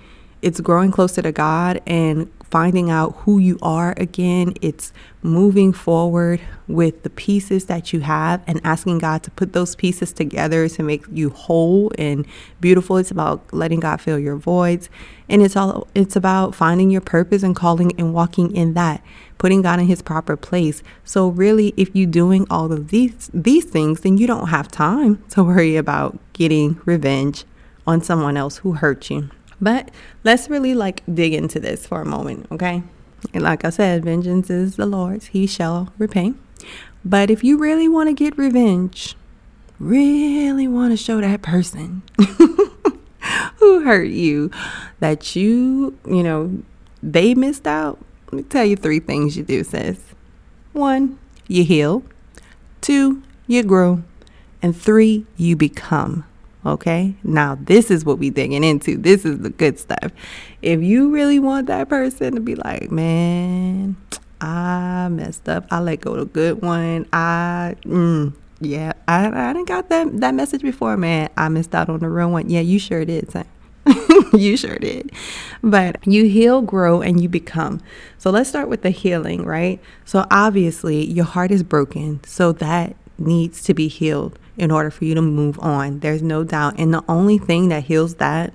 it's 0.45 0.61
growing 0.61 0.91
closer 0.91 1.23
to 1.23 1.31
God 1.31 1.81
and 1.87 2.31
finding 2.55 2.89
out 2.89 3.13
who 3.25 3.37
you 3.37 3.59
are 3.61 3.93
again. 3.97 4.53
It's 4.61 4.93
moving 5.21 5.73
forward 5.73 6.39
with 6.69 7.03
the 7.03 7.09
pieces 7.09 7.65
that 7.65 7.91
you 7.91 7.99
have 7.99 8.41
and 8.47 8.61
asking 8.63 8.99
God 8.99 9.23
to 9.23 9.31
put 9.31 9.51
those 9.51 9.75
pieces 9.75 10.13
together 10.13 10.69
to 10.69 10.81
make 10.81 11.03
you 11.11 11.31
whole 11.31 11.91
and 11.97 12.25
beautiful. 12.61 12.95
It's 12.95 13.11
about 13.11 13.41
letting 13.53 13.81
God 13.81 13.99
fill 13.99 14.17
your 14.17 14.37
voids. 14.37 14.89
And 15.27 15.41
it's 15.41 15.57
all 15.57 15.89
it's 15.93 16.15
about 16.15 16.55
finding 16.55 16.89
your 16.89 17.01
purpose 17.01 17.43
and 17.43 17.53
calling 17.53 17.91
and 17.99 18.13
walking 18.13 18.55
in 18.55 18.73
that, 18.75 19.03
putting 19.37 19.61
God 19.61 19.81
in 19.81 19.87
his 19.87 20.01
proper 20.01 20.37
place. 20.37 20.81
So 21.03 21.27
really 21.27 21.73
if 21.75 21.93
you're 21.93 22.09
doing 22.09 22.47
all 22.49 22.71
of 22.71 22.87
these 22.87 23.29
these 23.33 23.65
things, 23.65 23.99
then 23.99 24.17
you 24.17 24.27
don't 24.27 24.47
have 24.47 24.69
time 24.69 25.21
to 25.31 25.43
worry 25.43 25.75
about 25.75 26.17
getting 26.31 26.79
revenge 26.85 27.43
on 27.85 28.01
someone 28.01 28.37
else 28.37 28.59
who 28.59 28.71
hurt 28.75 29.09
you. 29.09 29.29
But 29.61 29.89
let's 30.23 30.49
really 30.49 30.73
like 30.73 31.01
dig 31.11 31.33
into 31.33 31.59
this 31.59 31.85
for 31.85 32.01
a 32.01 32.05
moment, 32.05 32.47
okay? 32.51 32.83
And 33.33 33.43
like 33.43 33.65
I 33.65 33.69
said, 33.69 34.05
vengeance 34.05 34.49
is 34.49 34.75
the 34.75 34.85
Lord's, 34.85 35.27
He 35.27 35.47
shall 35.47 35.93
repay. 35.97 36.33
But 37.03 37.29
if 37.29 37.43
you 37.43 37.57
really 37.57 37.87
want 37.87 38.09
to 38.09 38.13
get 38.13 38.37
revenge, 38.37 39.15
really 39.79 40.67
want 40.67 40.91
to 40.91 40.97
show 40.97 41.21
that 41.21 41.41
person 41.41 42.01
who 43.57 43.83
hurt 43.83 44.09
you 44.09 44.51
that 44.99 45.35
you, 45.35 45.97
you 46.07 46.23
know, 46.23 46.63
they 47.03 47.35
missed 47.35 47.67
out, 47.67 47.99
let 48.31 48.33
me 48.33 48.43
tell 48.43 48.65
you 48.65 48.75
three 48.75 48.99
things 48.99 49.37
you 49.37 49.43
do, 49.43 49.63
sis. 49.63 49.99
One, 50.73 51.19
you 51.47 51.63
heal. 51.63 52.03
Two, 52.81 53.21
you 53.47 53.63
grow. 53.63 54.03
And 54.61 54.75
three, 54.75 55.25
you 55.37 55.55
become. 55.55 56.25
Okay. 56.65 57.15
Now, 57.23 57.57
this 57.61 57.91
is 57.91 58.03
what 58.03 58.17
we 58.17 58.31
digging 58.31 58.63
into. 58.63 58.97
This 58.97 59.23
is 59.23 59.39
the 59.39 59.51
good 59.51 59.77
stuff. 59.77 60.11
If 60.61 60.81
you 60.81 61.11
really 61.11 61.39
want 61.39 61.67
that 61.67 61.89
person 61.89 62.33
to 62.35 62.41
be 62.41 62.55
like, 62.55 62.89
man, 62.91 63.95
I 64.41 65.07
messed 65.09 65.47
up. 65.47 65.67
I 65.69 65.79
let 65.79 66.01
go 66.01 66.13
of 66.13 66.21
a 66.21 66.25
good 66.25 66.61
one. 66.61 67.07
I, 67.13 67.75
mm, 67.83 68.33
yeah, 68.59 68.93
I, 69.07 69.27
I 69.27 69.53
didn't 69.53 69.67
got 69.67 69.89
that, 69.89 70.19
that 70.21 70.33
message 70.33 70.61
before, 70.61 70.97
man. 70.97 71.29
I 71.37 71.49
missed 71.49 71.75
out 71.75 71.89
on 71.89 71.99
the 71.99 72.09
real 72.09 72.31
one. 72.31 72.49
Yeah, 72.49 72.61
you 72.61 72.79
sure 72.79 73.05
did, 73.05 73.31
son. 73.31 73.45
you 74.33 74.57
sure 74.57 74.79
did. 74.79 75.11
But 75.61 76.05
you 76.07 76.25
heal, 76.25 76.63
grow, 76.63 77.01
and 77.01 77.21
you 77.21 77.29
become. 77.29 77.79
So 78.17 78.31
let's 78.31 78.49
start 78.49 78.69
with 78.69 78.81
the 78.81 78.89
healing, 78.89 79.45
right? 79.45 79.79
So 80.03 80.25
obviously, 80.31 81.05
your 81.05 81.25
heart 81.25 81.51
is 81.51 81.61
broken. 81.61 82.23
So 82.23 82.51
that 82.53 82.95
needs 83.19 83.61
to 83.63 83.75
be 83.75 83.87
healed 83.87 84.39
in 84.57 84.71
order 84.71 84.89
for 84.89 85.05
you 85.05 85.15
to 85.15 85.21
move 85.21 85.59
on. 85.59 85.99
There's 85.99 86.21
no 86.21 86.43
doubt. 86.43 86.79
And 86.79 86.93
the 86.93 87.03
only 87.07 87.37
thing 87.37 87.69
that 87.69 87.85
heals 87.85 88.15
that 88.15 88.53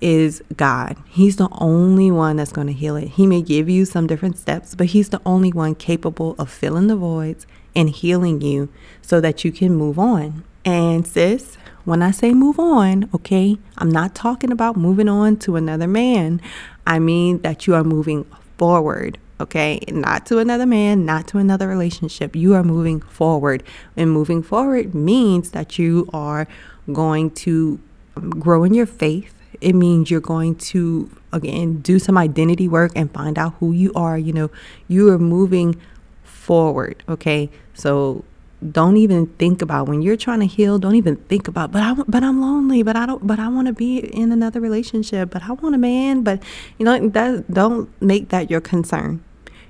is 0.00 0.42
God. 0.56 0.96
He's 1.08 1.36
the 1.36 1.48
only 1.52 2.10
one 2.10 2.36
that's 2.36 2.52
going 2.52 2.66
to 2.66 2.72
heal 2.72 2.96
it. 2.96 3.08
He 3.10 3.26
may 3.26 3.40
give 3.40 3.68
you 3.68 3.84
some 3.84 4.06
different 4.06 4.36
steps, 4.36 4.74
but 4.74 4.88
He's 4.88 5.10
the 5.10 5.22
only 5.24 5.52
one 5.52 5.74
capable 5.76 6.34
of 6.38 6.50
filling 6.50 6.88
the 6.88 6.96
voids 6.96 7.46
and 7.74 7.88
healing 7.88 8.40
you 8.40 8.68
so 9.00 9.20
that 9.20 9.44
you 9.44 9.52
can 9.52 9.74
move 9.74 9.98
on. 9.98 10.44
And 10.64 11.06
sis, 11.06 11.56
when 11.84 12.02
I 12.02 12.10
say 12.10 12.32
move 12.32 12.58
on, 12.58 13.08
okay, 13.14 13.58
I'm 13.78 13.90
not 13.90 14.14
talking 14.14 14.50
about 14.50 14.76
moving 14.76 15.08
on 15.08 15.36
to 15.38 15.56
another 15.56 15.88
man. 15.88 16.40
I 16.86 16.98
mean 16.98 17.42
that 17.42 17.66
you 17.66 17.74
are 17.74 17.84
moving 17.84 18.24
forward 18.58 19.18
okay? 19.42 19.80
Not 19.88 20.24
to 20.26 20.38
another 20.38 20.66
man, 20.66 21.04
not 21.04 21.26
to 21.28 21.38
another 21.38 21.68
relationship. 21.68 22.34
You 22.34 22.54
are 22.54 22.62
moving 22.62 23.00
forward. 23.00 23.62
And 23.96 24.10
moving 24.10 24.42
forward 24.42 24.94
means 24.94 25.50
that 25.50 25.78
you 25.78 26.08
are 26.12 26.46
going 26.92 27.30
to 27.46 27.80
um, 28.16 28.30
grow 28.30 28.64
in 28.64 28.72
your 28.72 28.86
faith. 28.86 29.34
It 29.60 29.74
means 29.74 30.10
you're 30.10 30.20
going 30.20 30.56
to, 30.72 31.10
again, 31.32 31.80
do 31.80 31.98
some 31.98 32.16
identity 32.16 32.68
work 32.68 32.92
and 32.96 33.12
find 33.12 33.38
out 33.38 33.54
who 33.60 33.72
you 33.72 33.92
are. 33.94 34.18
You 34.18 34.32
know, 34.32 34.50
you 34.88 35.10
are 35.10 35.18
moving 35.18 35.80
forward, 36.24 37.02
okay? 37.08 37.50
So 37.74 38.24
don't 38.70 38.96
even 38.96 39.26
think 39.26 39.60
about 39.60 39.88
when 39.88 40.02
you're 40.02 40.16
trying 40.16 40.38
to 40.38 40.46
heal 40.46 40.78
don't 40.78 40.94
even 40.94 41.16
think 41.16 41.48
about 41.48 41.72
but 41.72 41.82
I 41.82 41.94
but 42.06 42.22
I'm 42.22 42.40
lonely 42.40 42.84
but 42.84 42.94
I 42.94 43.06
don't 43.06 43.26
but 43.26 43.40
I 43.40 43.48
want 43.48 43.66
to 43.66 43.72
be 43.72 43.98
in 43.98 44.30
another 44.30 44.60
relationship 44.60 45.30
but 45.30 45.42
I 45.42 45.52
want 45.52 45.74
a 45.74 45.78
man 45.78 46.22
but 46.22 46.42
you 46.78 46.84
know 46.84 47.08
that 47.08 47.52
don't 47.52 47.90
make 48.00 48.28
that 48.28 48.50
your 48.50 48.60
concern 48.60 49.22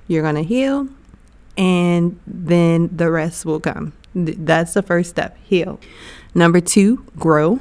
you're 0.07 0.23
going 0.23 0.35
to 0.37 0.43
heal, 0.43 0.89
and 1.57 2.19
then 2.27 2.95
the 2.95 3.11
rest 3.11 3.45
will 3.45 3.61
come. 3.61 3.93
That's 4.15 4.75
the 4.75 4.83
first 4.83 5.11
step 5.11 5.37
heal. 5.43 5.81
Number 6.35 6.61
two, 6.61 7.05
grow. 7.19 7.61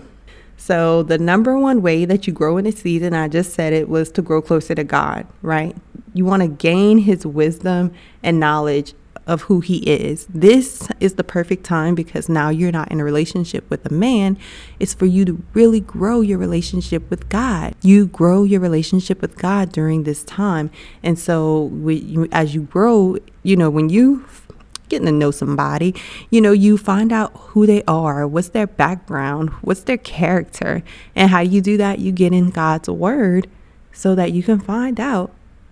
So, 0.58 1.02
the 1.02 1.18
number 1.18 1.58
one 1.58 1.82
way 1.82 2.06
that 2.06 2.28
you 2.28 2.34
grow 2.34 2.58
in 2.58 2.68
a 2.68 2.72
season, 2.72 3.14
I 3.14 3.28
just 3.28 3.54
said 3.54 3.74
it, 3.74 3.90
was 3.90 4.12
to 4.12 4.22
grow 4.22 4.42
closer 4.42 4.76
to 4.76 4.84
God, 4.84 5.26
right? 5.42 5.76
You 6.14 6.24
want 6.26 6.44
to 6.44 6.48
gain 6.48 7.00
His 7.00 7.26
wisdom 7.26 7.94
and 8.22 8.40
knowledge 8.40 8.94
of 9.28 9.44
who 9.44 9.60
he 9.60 9.78
is. 9.78 10.26
This 10.30 10.88
is 11.00 11.16
the 11.16 11.24
perfect 11.24 11.64
time 11.64 11.96
because 11.96 12.28
now 12.28 12.50
you're 12.50 12.72
not 12.72 12.92
in 12.92 13.00
a 13.00 13.04
relationship 13.04 13.70
with 13.70 13.86
a 13.86 13.94
man. 13.94 14.38
It's 14.80 14.94
for 14.94 15.06
you 15.06 15.26
to 15.26 15.42
really 15.54 15.80
grow 15.80 16.22
your 16.22 16.38
relationship 16.38 17.10
with 17.10 17.30
God. 17.30 17.76
You 17.82 18.08
grow 18.08 18.44
your 18.44 18.60
relationship 18.60 19.22
with 19.22 19.38
God 19.38 19.72
during 19.72 20.04
this 20.04 20.24
time. 20.24 20.72
And 21.04 21.18
so 21.18 21.64
we, 21.64 22.28
as 22.32 22.56
you 22.56 22.62
grow, 22.62 23.18
you 23.44 23.56
know, 23.56 23.70
when 23.70 23.90
you 23.90 24.26
getting 24.90 25.06
to 25.06 25.12
know 25.12 25.32
somebody, 25.32 25.96
you 26.30 26.42
know, 26.42 26.52
you 26.52 26.78
find 26.78 27.14
out 27.14 27.32
who 27.36 27.66
they 27.66 27.82
are, 27.88 28.28
what's 28.28 28.50
their 28.50 28.68
background, 28.68 29.50
what's 29.62 29.84
their 29.84 29.98
character. 29.98 30.84
And 31.16 31.30
how 31.30 31.40
you 31.40 31.62
do 31.62 31.78
that, 31.78 32.00
you 32.00 32.12
get 32.12 32.34
in 32.34 32.50
God's 32.50 32.90
word 32.90 33.48
so 33.94 34.16
that 34.16 34.34
you 34.34 34.44
can 34.44 34.60
find 34.60 35.00
out 35.00 35.32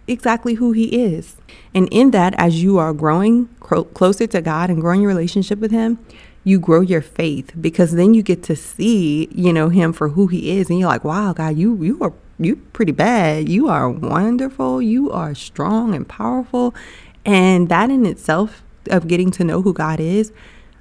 exactly 0.10 0.56
who 0.56 0.72
He 0.72 0.86
is. 1.04 1.38
And 1.74 1.88
in 1.92 2.12
that, 2.12 2.34
as 2.38 2.64
you 2.64 2.78
are 2.78 2.94
growing 2.94 3.48
closer 3.60 4.28
to 4.28 4.42
God 4.42 4.70
and 4.70 4.82
growing 4.82 5.02
your 5.02 5.10
relationship 5.10 5.60
with 5.60 5.72
Him, 5.72 6.00
you 6.44 6.60
grow 6.60 6.82
your 6.82 7.02
faith 7.02 7.52
because 7.60 7.92
then 7.92 8.14
you 8.14 8.24
get 8.24 8.44
to 8.44 8.56
see, 8.56 9.28
you 9.32 9.54
know, 9.54 9.70
Him 9.70 9.94
for 9.94 10.10
who 10.10 10.28
He 10.28 10.58
is, 10.58 10.70
and 10.70 10.80
you're 10.80 10.90
like, 10.90 11.04
wow, 11.04 11.34
God, 11.34 11.58
you 11.58 11.82
you 11.84 12.02
are 12.02 12.14
you 12.40 12.56
pretty 12.74 12.94
bad. 12.94 13.50
You 13.50 13.68
are 13.68 13.90
wonderful. 13.90 14.82
You 14.82 15.12
are 15.12 15.36
strong 15.36 15.94
and 15.94 16.08
powerful, 16.08 16.74
and 17.26 17.70
that 17.70 17.90
in 17.90 18.06
itself 18.06 18.64
of 18.90 19.08
getting 19.08 19.30
to 19.32 19.44
know 19.44 19.62
who 19.62 19.74
God 19.74 20.00
is, 20.00 20.32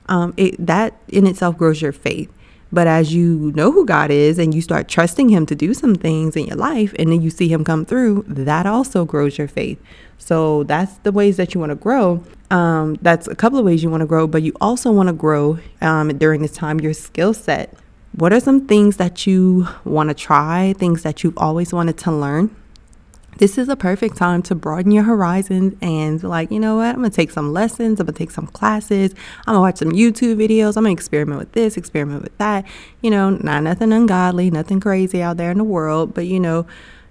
um, 0.07 0.33
it 0.37 0.55
that 0.65 0.97
in 1.09 1.27
itself 1.27 1.59
grows 1.59 1.83
your 1.83 1.93
faith. 1.93 2.33
But 2.71 2.87
as 2.87 3.15
you 3.15 3.53
know 3.55 3.73
who 3.73 3.87
God 3.87 4.11
is 4.11 4.39
and 4.39 4.55
you 4.55 4.61
start 4.61 4.89
trusting 4.89 5.29
Him 5.29 5.47
to 5.47 5.55
do 5.55 5.73
some 5.73 5.95
things 5.95 6.37
in 6.37 6.47
your 6.47 6.57
life, 6.57 6.95
and 6.99 7.11
then 7.11 7.23
you 7.23 7.31
see 7.31 7.49
Him 7.49 7.65
come 7.65 7.85
through, 7.85 8.25
that 8.29 8.67
also 8.67 9.05
grows 9.05 9.39
your 9.39 9.49
faith. 9.49 9.81
So 10.19 10.65
that's 10.65 10.99
the 10.99 11.13
ways 11.13 11.37
that 11.39 11.55
you 11.55 11.61
want 11.61 11.71
to 11.71 11.77
grow. 11.77 12.23
Um, 12.51 12.97
that's 13.01 13.27
a 13.29 13.35
couple 13.35 13.59
of 13.59 13.65
ways 13.65 13.83
you 13.83 13.91
want 13.91 14.03
to 14.03 14.07
grow, 14.07 14.27
but 14.27 14.43
you 14.43 14.53
also 14.61 14.93
want 14.93 15.09
to 15.09 15.13
grow 15.13 15.59
um, 15.81 16.17
during 16.19 16.43
this 16.43 16.53
time 16.53 16.81
your 16.81 16.95
skill 16.95 17.33
set. 17.33 17.75
What 18.13 18.33
are 18.33 18.41
some 18.41 18.67
things 18.67 18.97
that 18.97 19.27
you 19.27 19.69
want 19.85 20.09
to 20.09 20.15
try, 20.15 20.75
things 20.79 21.03
that 21.03 21.23
you've 21.23 21.39
always 21.39 21.73
wanted 21.73 21.99
to 21.99 22.13
learn? 22.13 22.55
This 23.39 23.57
is 23.57 23.69
a 23.69 23.77
perfect 23.77 24.17
time 24.17 24.43
to 24.43 24.55
broaden 24.55 24.93
your 24.93 25.05
horizons 25.05 25.75
and 25.81 26.23
like, 26.23 26.51
you 26.51 26.59
know 26.61 26.77
what? 26.77 26.95
I'm 26.95 27.03
to 27.03 27.11
take 27.11 27.31
some 27.31 27.53
lessons. 27.53 28.01
I'm 28.01 28.07
to 28.07 28.13
take 28.13 28.31
some 28.31 28.49
classes. 28.49 29.15
I'm 29.47 29.55
to 29.55 29.61
watch 29.61 29.79
some 29.79 29.93
YouTube 29.93 30.37
videos. 30.37 30.77
I'm 30.77 30.85
to 30.85 30.91
experiment 30.91 31.39
with 31.39 31.53
this, 31.53 31.77
experiment 31.77 32.23
with 32.23 32.37
that. 32.39 32.65
You 33.01 33.11
know, 33.11 33.31
not 33.31 33.63
nothing 33.63 33.93
ungodly, 33.93 34.51
nothing 34.51 34.81
crazy 34.81 35.23
out 35.23 35.37
there 35.37 35.53
in 35.53 35.59
the 35.59 35.65
world, 35.65 36.15
but 36.15 36.27
you 36.27 36.41
know, 36.41 36.67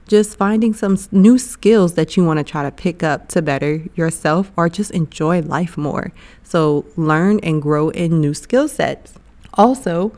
just 0.07 0.38
finding 0.38 0.74
some 0.74 0.98
new 1.12 1.38
skills 1.38 1.96
that 1.96 2.15
you 2.15 2.24
want 2.24 2.39
to 2.39 2.43
try 2.43 2.63
to 2.63 2.72
pick 2.72 3.03
up 3.03 3.27
to 3.29 3.41
better 3.41 3.84
yourself 3.96 4.51
or 4.55 4.69
just 4.69 4.91
enjoy 4.91 5.41
life 5.41 5.77
more. 5.77 6.12
So, 6.43 6.86
learn 6.96 7.39
and 7.41 7.62
grow 7.62 7.89
in 7.89 8.22
new 8.22 8.34
skill 8.34 8.69
sets. 8.69 9.13
Also, 9.53 10.13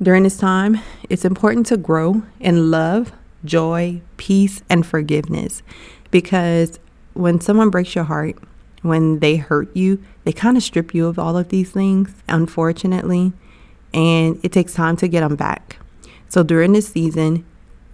during 0.00 0.22
this 0.22 0.38
time, 0.38 0.80
it's 1.10 1.24
important 1.24 1.66
to 1.66 1.76
grow 1.76 2.22
in 2.40 2.70
love, 2.70 3.12
joy, 3.44 4.00
peace, 4.16 4.62
and 4.68 4.86
forgiveness. 4.86 5.62
Because 6.10 6.78
when 7.14 7.40
someone 7.40 7.70
breaks 7.70 7.94
your 7.94 8.04
heart, 8.04 8.36
when 8.82 9.20
they 9.20 9.36
hurt 9.36 9.74
you, 9.74 10.02
they 10.24 10.32
kind 10.32 10.56
of 10.56 10.62
strip 10.62 10.94
you 10.94 11.06
of 11.06 11.18
all 11.18 11.36
of 11.36 11.48
these 11.48 11.70
things, 11.70 12.14
unfortunately, 12.28 13.32
and 13.92 14.38
it 14.42 14.52
takes 14.52 14.74
time 14.74 14.96
to 14.98 15.08
get 15.08 15.20
them 15.20 15.36
back. 15.36 15.78
So 16.28 16.42
during 16.42 16.72
this 16.72 16.88
season, 16.88 17.46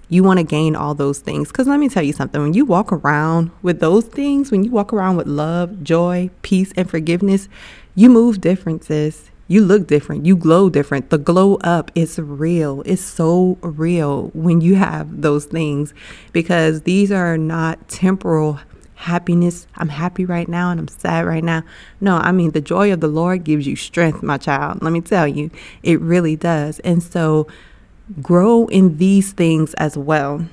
you 0.09 0.25
want 0.25 0.39
to 0.39 0.45
gain 0.45 0.75
all 0.75 0.95
those 0.95 1.21
things. 1.21 1.49
Because 1.49 1.69
let 1.69 1.79
me 1.79 1.89
tell 1.89 2.03
you 2.03 2.13
something 2.13 2.43
when 2.43 2.55
you 2.55 2.65
walk 2.65 2.93
around 2.93 3.53
with 3.63 3.81
those 3.81 4.05
things, 4.05 4.51
when 4.51 4.65
you 4.65 4.71
walk 4.71 4.93
around 4.93 5.17
with 5.17 5.29
love, 5.29 5.85
joy, 5.85 6.31
peace, 6.43 6.73
and 6.77 6.91
forgiveness, 6.91 7.49
you 7.95 8.11
move 8.11 8.41
differences 8.41 9.31
you 9.51 9.61
look 9.61 9.89
different. 9.89 10.25
You 10.25 10.37
glow 10.37 10.71
different. 10.71 11.11
The 11.11 11.19
glow 11.19 11.57
up 11.57 11.91
is 11.97 12.21
real. 12.21 12.85
It's 12.87 13.03
so 13.03 13.59
real 13.63 14.31
when 14.33 14.61
you 14.61 14.77
have 14.77 15.23
those 15.23 15.45
things 15.45 15.93
because 16.31 16.83
these 16.83 17.11
are 17.11 17.37
not 17.37 17.89
temporal 17.89 18.61
happiness. 18.95 19.67
I'm 19.75 19.89
happy 19.89 20.25
right 20.25 20.47
now 20.47 20.71
and 20.71 20.79
I'm 20.79 20.87
sad 20.87 21.27
right 21.27 21.43
now. 21.43 21.65
No, 22.01 22.19
I 22.19 22.31
mean, 22.31 22.53
the 22.53 22.61
joy 22.61 22.93
of 22.93 23.01
the 23.01 23.09
Lord 23.09 23.43
gives 23.43 23.67
you 23.67 23.75
strength, 23.75 24.23
my 24.23 24.39
child. 24.39 24.83
Let 24.83 24.93
me 24.93 25.01
tell 25.01 25.27
you, 25.27 25.51
it 25.83 26.01
really 26.01 26.37
does. 26.37 26.79
And 26.81 27.03
so 27.03 27.49
grow 28.23 28.69
in 28.69 28.99
these 28.99 29.33
things 29.33 29.75
as 29.75 29.99
well. 29.99 30.47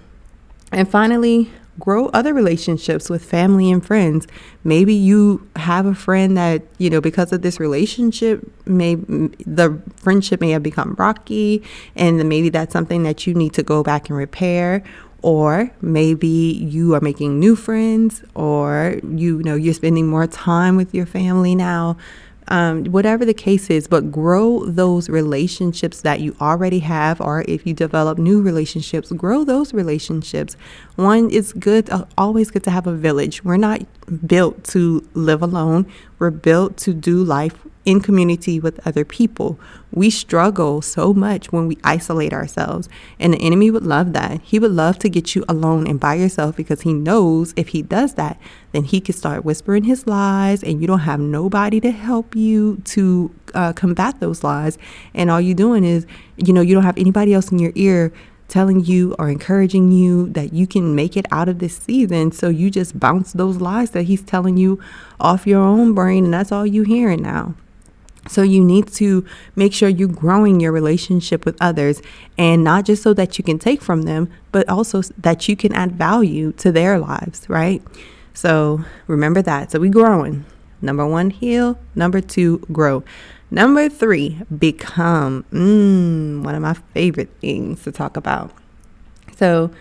And 0.71 0.89
finally, 0.89 1.51
grow 1.79 2.07
other 2.07 2.34
relationships 2.34 3.10
with 3.10 3.24
family 3.24 3.72
and 3.72 3.86
friends. 3.86 4.27
Maybe 4.63 4.93
you 4.93 5.48
have 5.55 5.86
a 5.86 5.96
friend 5.96 6.36
that, 6.38 6.63
you 6.77 6.89
know, 6.89 7.01
because 7.01 7.31
of 7.31 7.41
this 7.41 7.60
relationship, 7.60 8.50
may 8.65 8.96
the 8.96 9.81
friendship 9.96 10.41
may 10.41 10.51
have 10.51 10.63
become 10.63 10.96
rocky 10.98 11.63
and 11.96 12.27
maybe 12.27 12.50
that's 12.50 12.74
something 12.74 13.03
that 13.03 13.27
you 13.27 13.34
need 13.34 13.53
to 13.53 13.63
go 13.63 13.84
back 13.84 14.10
and 14.10 14.17
repair 14.17 14.84
or 15.22 15.72
maybe 15.81 16.27
you 16.27 16.93
are 16.93 17.01
making 17.01 17.39
new 17.39 17.55
friends 17.55 18.24
or 18.36 19.00
you 19.15 19.41
know 19.43 19.55
you're 19.55 19.74
spending 19.74 20.07
more 20.07 20.27
time 20.27 20.75
with 20.75 20.93
your 20.93 21.05
family 21.05 21.55
now 21.55 21.98
um, 22.49 22.85
whatever 22.85 23.25
the 23.25 23.33
case 23.33 23.69
is, 23.69 23.87
but 23.87 24.11
grow 24.11 24.65
those 24.65 25.09
relationships 25.09 26.01
that 26.01 26.19
you 26.19 26.35
already 26.39 26.79
have, 26.79 27.19
or 27.19 27.43
if 27.47 27.65
you 27.67 27.73
develop 27.73 28.17
new 28.17 28.41
relationships, 28.41 29.11
grow 29.11 29.43
those 29.43 29.73
relationships. 29.73 30.55
One, 30.95 31.29
it's 31.31 31.53
good, 31.53 31.89
uh, 31.89 32.05
always 32.17 32.51
good 32.51 32.63
to 32.63 32.71
have 32.71 32.87
a 32.87 32.93
village. 32.93 33.43
We're 33.43 33.57
not 33.57 33.81
built 34.25 34.63
to 34.65 35.07
live 35.13 35.41
alone, 35.41 35.85
we're 36.19 36.31
built 36.31 36.77
to 36.77 36.93
do 36.93 37.23
life 37.23 37.55
in 37.88 38.01
community 38.01 38.60
with 38.60 38.86
other 38.86 39.06
people. 39.06 39.58
We 39.94 40.10
struggle 40.10 40.82
so 40.82 41.13
much 41.13 41.53
when 41.53 41.67
we 41.67 41.77
isolate 41.86 42.34
ourselves, 42.34 42.89
and 43.17 43.34
the 43.34 43.38
enemy 43.38 43.72
would 43.72 43.86
love 43.86 44.12
that. 44.12 44.41
He 44.41 44.60
would 44.60 44.74
love 44.74 45.00
to 45.00 45.10
get 45.10 45.36
you 45.36 45.46
alone 45.48 45.88
and 45.88 45.98
by 45.98 46.15
yourself 46.15 46.58
because 46.58 46.82
he 46.82 46.91
knows 46.91 47.53
if 47.56 47.70
he 47.70 47.82
does 47.82 48.15
that, 48.15 48.38
then 48.74 48.84
he 48.84 49.00
can 49.00 49.15
start 49.15 49.46
whispering 49.46 49.86
his 49.86 50.06
lies, 50.06 50.63
and 50.63 50.82
you 50.82 50.88
don't 50.88 51.00
have 51.00 51.22
nobody 51.22 51.79
to 51.79 51.91
help 51.91 52.36
you 52.36 52.82
to 52.84 53.34
uh, 53.53 53.72
combat 53.72 54.20
those 54.20 54.44
lies. 54.44 54.77
And 55.13 55.32
all 55.32 55.39
you're 55.39 55.56
doing 55.56 55.86
is, 55.86 56.06
you 56.36 56.51
know, 56.51 56.62
you 56.62 56.75
don't 56.75 56.84
have 56.84 56.98
anybody 56.98 57.34
else 57.34 57.53
in 57.53 57.58
your 57.58 57.72
ear 57.75 58.12
telling 58.50 58.84
you 58.84 59.15
or 59.17 59.29
encouraging 59.29 59.94
you 59.94 60.27
that 60.29 60.51
you 60.51 60.67
can 60.67 60.94
make 60.94 61.15
it 61.15 61.25
out 61.32 61.48
of 61.48 61.60
this 61.60 61.77
season. 61.77 62.34
So 62.34 62.50
you 62.50 62.70
just 62.70 63.00
bounce 63.00 63.32
those 63.32 63.62
lies 63.62 63.91
that 63.91 64.03
he's 64.03 64.24
telling 64.24 64.58
you 64.58 64.77
off 65.22 65.48
your 65.48 65.62
own 65.62 65.94
brain, 65.94 66.25
and 66.25 66.34
that's 66.34 66.51
all 66.51 66.65
you 66.65 66.84
hearing 66.84 67.22
now. 67.22 67.56
So 68.29 68.41
you 68.41 68.63
need 68.63 68.88
to 68.93 69.25
make 69.55 69.74
sure 69.74 69.89
you're 69.89 70.07
growing 70.07 70.60
your 70.60 70.72
relationship 70.72 71.46
with 71.46 71.57
others 71.62 72.01
and 72.38 72.63
not 72.63 72.86
just 72.86 73.03
so 73.03 73.13
that 73.13 73.38
you 73.38 73.43
can 73.43 73.60
take 73.60 73.81
from 73.81 74.03
them, 74.03 74.29
but 74.51 74.67
also 74.69 75.01
that 75.17 75.48
you 75.48 75.55
can 75.55 75.74
add 75.74 75.93
value 75.93 76.51
to 76.53 76.72
their 76.72 77.00
lives, 77.00 77.48
right? 77.50 77.81
So 78.34 78.84
remember 79.07 79.41
that. 79.41 79.72
So 79.72 79.79
we 79.79 79.89
growing. 79.89 80.46
Number 80.81 81.07
one, 81.07 81.31
heal. 81.31 81.79
Number 81.96 82.22
two, 82.22 82.60
grow. 82.72 83.03
Number 83.50 83.89
three, 83.89 84.41
become. 84.57 85.46
Mm, 85.51 86.43
one 86.43 86.53
of 86.53 86.62
my 86.62 86.74
favorite 86.93 87.29
things 87.39 87.84
to 87.84 87.91
talk 87.91 88.17
about. 88.17 88.51
So 89.38 89.72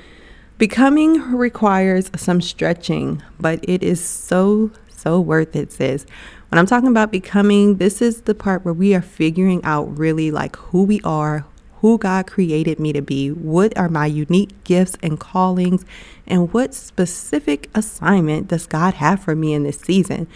becoming 0.58 1.36
requires 1.36 2.10
some 2.16 2.40
stretching, 2.40 3.22
but 3.40 3.60
it 3.68 3.82
is 3.82 4.02
so, 4.02 4.70
so 4.96 5.20
worth 5.20 5.54
it, 5.54 5.72
sis. 5.72 6.06
When 6.48 6.58
I'm 6.58 6.66
talking 6.66 6.88
about 6.88 7.10
becoming, 7.10 7.76
this 7.76 8.00
is 8.00 8.22
the 8.22 8.34
part 8.34 8.64
where 8.64 8.74
we 8.74 8.94
are 8.94 9.02
figuring 9.02 9.62
out 9.64 9.98
really 9.98 10.30
like 10.30 10.56
who 10.56 10.84
we 10.84 11.00
are, 11.02 11.44
who 11.80 11.98
God 11.98 12.26
created 12.26 12.80
me 12.80 12.92
to 12.92 13.02
be, 13.02 13.30
what 13.30 13.76
are 13.76 13.88
my 13.88 14.06
unique 14.06 14.64
gifts 14.64 14.96
and 15.02 15.20
callings, 15.20 15.84
and 16.26 16.52
what 16.52 16.74
specific 16.74 17.68
assignment 17.74 18.48
does 18.48 18.66
God 18.66 18.94
have 18.94 19.20
for 19.20 19.34
me 19.34 19.52
in 19.52 19.64
this 19.64 19.78
season? 19.78 20.26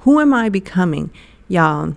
Who 0.00 0.20
am 0.20 0.34
I 0.34 0.48
becoming? 0.48 1.10
Y'all, 1.48 1.94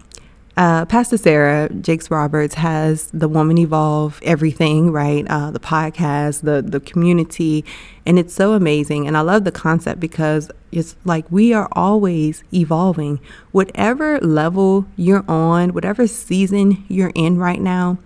uh, 0.56 0.86
Pastor 0.86 1.18
Sarah 1.18 1.70
Jakes 1.70 2.12
Roberts 2.12 2.56
has 2.56 3.10
the 3.12 3.28
Woman 3.28 3.58
Evolve 3.58 4.20
everything, 4.24 4.92
right? 4.92 5.26
Uh, 5.28 5.52
the 5.52 5.60
podcast, 5.60 6.42
the 6.42 6.62
the 6.62 6.80
community, 6.80 7.66
and 8.06 8.20
it's 8.20 8.34
so 8.34 8.54
amazing. 8.54 9.08
And 9.08 9.18
I 9.18 9.22
love 9.22 9.46
the 9.46 9.52
concept 9.52 10.00
because 10.00 10.52
it's 10.74 10.96
like 11.06 11.26
we 11.32 11.54
are 11.54 11.70
always 11.72 12.44
evolving. 12.54 13.20
Whatever 13.52 14.20
level 14.20 14.86
you're 14.96 15.26
on, 15.28 15.74
whatever 15.74 16.08
season 16.08 16.84
you're 16.88 17.12
in 17.16 17.38
right 17.38 17.62
now, 17.62 17.98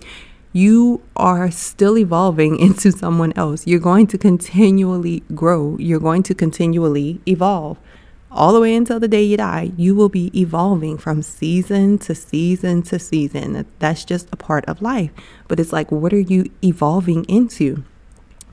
you 0.54 1.02
are 1.16 1.52
still 1.52 1.98
evolving 1.98 2.60
into 2.68 2.92
someone 2.92 3.34
else. 3.36 3.66
You're 3.66 3.80
going 3.80 4.08
to 4.08 4.18
continually 4.18 5.24
grow. 5.34 5.78
You're 5.80 6.00
going 6.00 6.24
to 6.24 6.36
continually 6.36 7.22
evolve 7.28 7.78
all 8.38 8.54
the 8.54 8.60
way 8.60 8.76
until 8.76 9.00
the 9.00 9.08
day 9.08 9.24
you 9.24 9.38
die, 9.38 9.72
you 9.78 9.96
will 9.96 10.10
be 10.10 10.32
evolving 10.40 10.98
from 10.98 11.22
season 11.22 11.98
to 11.98 12.14
season 12.14 12.84
to 12.84 13.00
season. 13.00 13.66
That's 13.80 14.06
just 14.06 14.28
a 14.32 14.38
part 14.38 14.66
of 14.66 14.82
life. 14.82 15.12
But 15.48 15.60
it's 15.60 15.74
like, 15.74 15.91
what 15.91 16.13
are 16.13 16.20
you 16.20 16.50
evolving 16.63 17.24
into? 17.26 17.84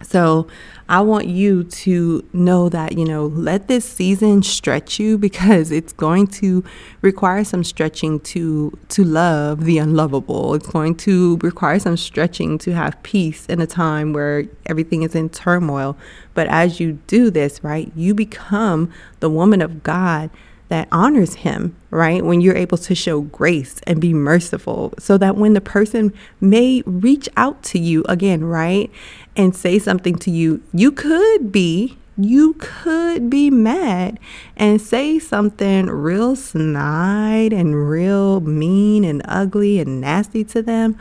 So 0.02 0.46
I 0.88 1.00
want 1.00 1.28
you 1.28 1.64
to 1.64 2.28
know 2.34 2.68
that, 2.68 2.98
you 2.98 3.06
know, 3.06 3.26
let 3.26 3.68
this 3.68 3.86
season 3.86 4.42
stretch 4.42 4.98
you 4.98 5.16
because 5.16 5.70
it's 5.70 5.94
going 5.94 6.26
to 6.28 6.62
require 7.00 7.42
some 7.42 7.64
stretching 7.64 8.20
to 8.20 8.76
to 8.90 9.04
love 9.04 9.64
the 9.64 9.78
unlovable. 9.78 10.54
It's 10.54 10.66
going 10.66 10.96
to 10.96 11.38
require 11.38 11.78
some 11.78 11.96
stretching 11.96 12.58
to 12.58 12.74
have 12.74 13.02
peace 13.02 13.46
in 13.46 13.60
a 13.62 13.66
time 13.66 14.12
where 14.12 14.44
everything 14.66 15.04
is 15.04 15.14
in 15.14 15.30
turmoil. 15.30 15.96
But 16.34 16.48
as 16.48 16.80
you 16.80 16.98
do 17.06 17.30
this, 17.30 17.64
right, 17.64 17.90
you 17.96 18.14
become 18.14 18.90
the 19.20 19.30
woman 19.30 19.62
of 19.62 19.82
God 19.82 20.28
that 20.68 20.88
honors 20.90 21.34
him, 21.34 21.76
right? 21.90 22.24
When 22.24 22.40
you're 22.40 22.56
able 22.56 22.78
to 22.78 22.94
show 22.94 23.20
grace 23.20 23.80
and 23.86 24.00
be 24.00 24.14
merciful, 24.14 24.94
so 24.98 25.18
that 25.18 25.36
when 25.36 25.52
the 25.52 25.60
person 25.60 26.12
may 26.40 26.82
reach 26.86 27.28
out 27.36 27.62
to 27.64 27.78
you 27.78 28.04
again, 28.08 28.44
right, 28.44 28.90
and 29.36 29.54
say 29.54 29.78
something 29.78 30.16
to 30.16 30.30
you, 30.30 30.62
you 30.72 30.92
could 30.92 31.52
be. 31.52 31.98
You 32.16 32.54
could 32.60 33.28
be 33.28 33.50
mad 33.50 34.20
and 34.56 34.80
say 34.80 35.18
something 35.18 35.86
real 35.86 36.36
snide 36.36 37.52
and 37.52 37.88
real 37.88 38.40
mean 38.40 39.04
and 39.04 39.20
ugly 39.24 39.80
and 39.80 40.00
nasty 40.00 40.44
to 40.44 40.62
them. 40.62 40.96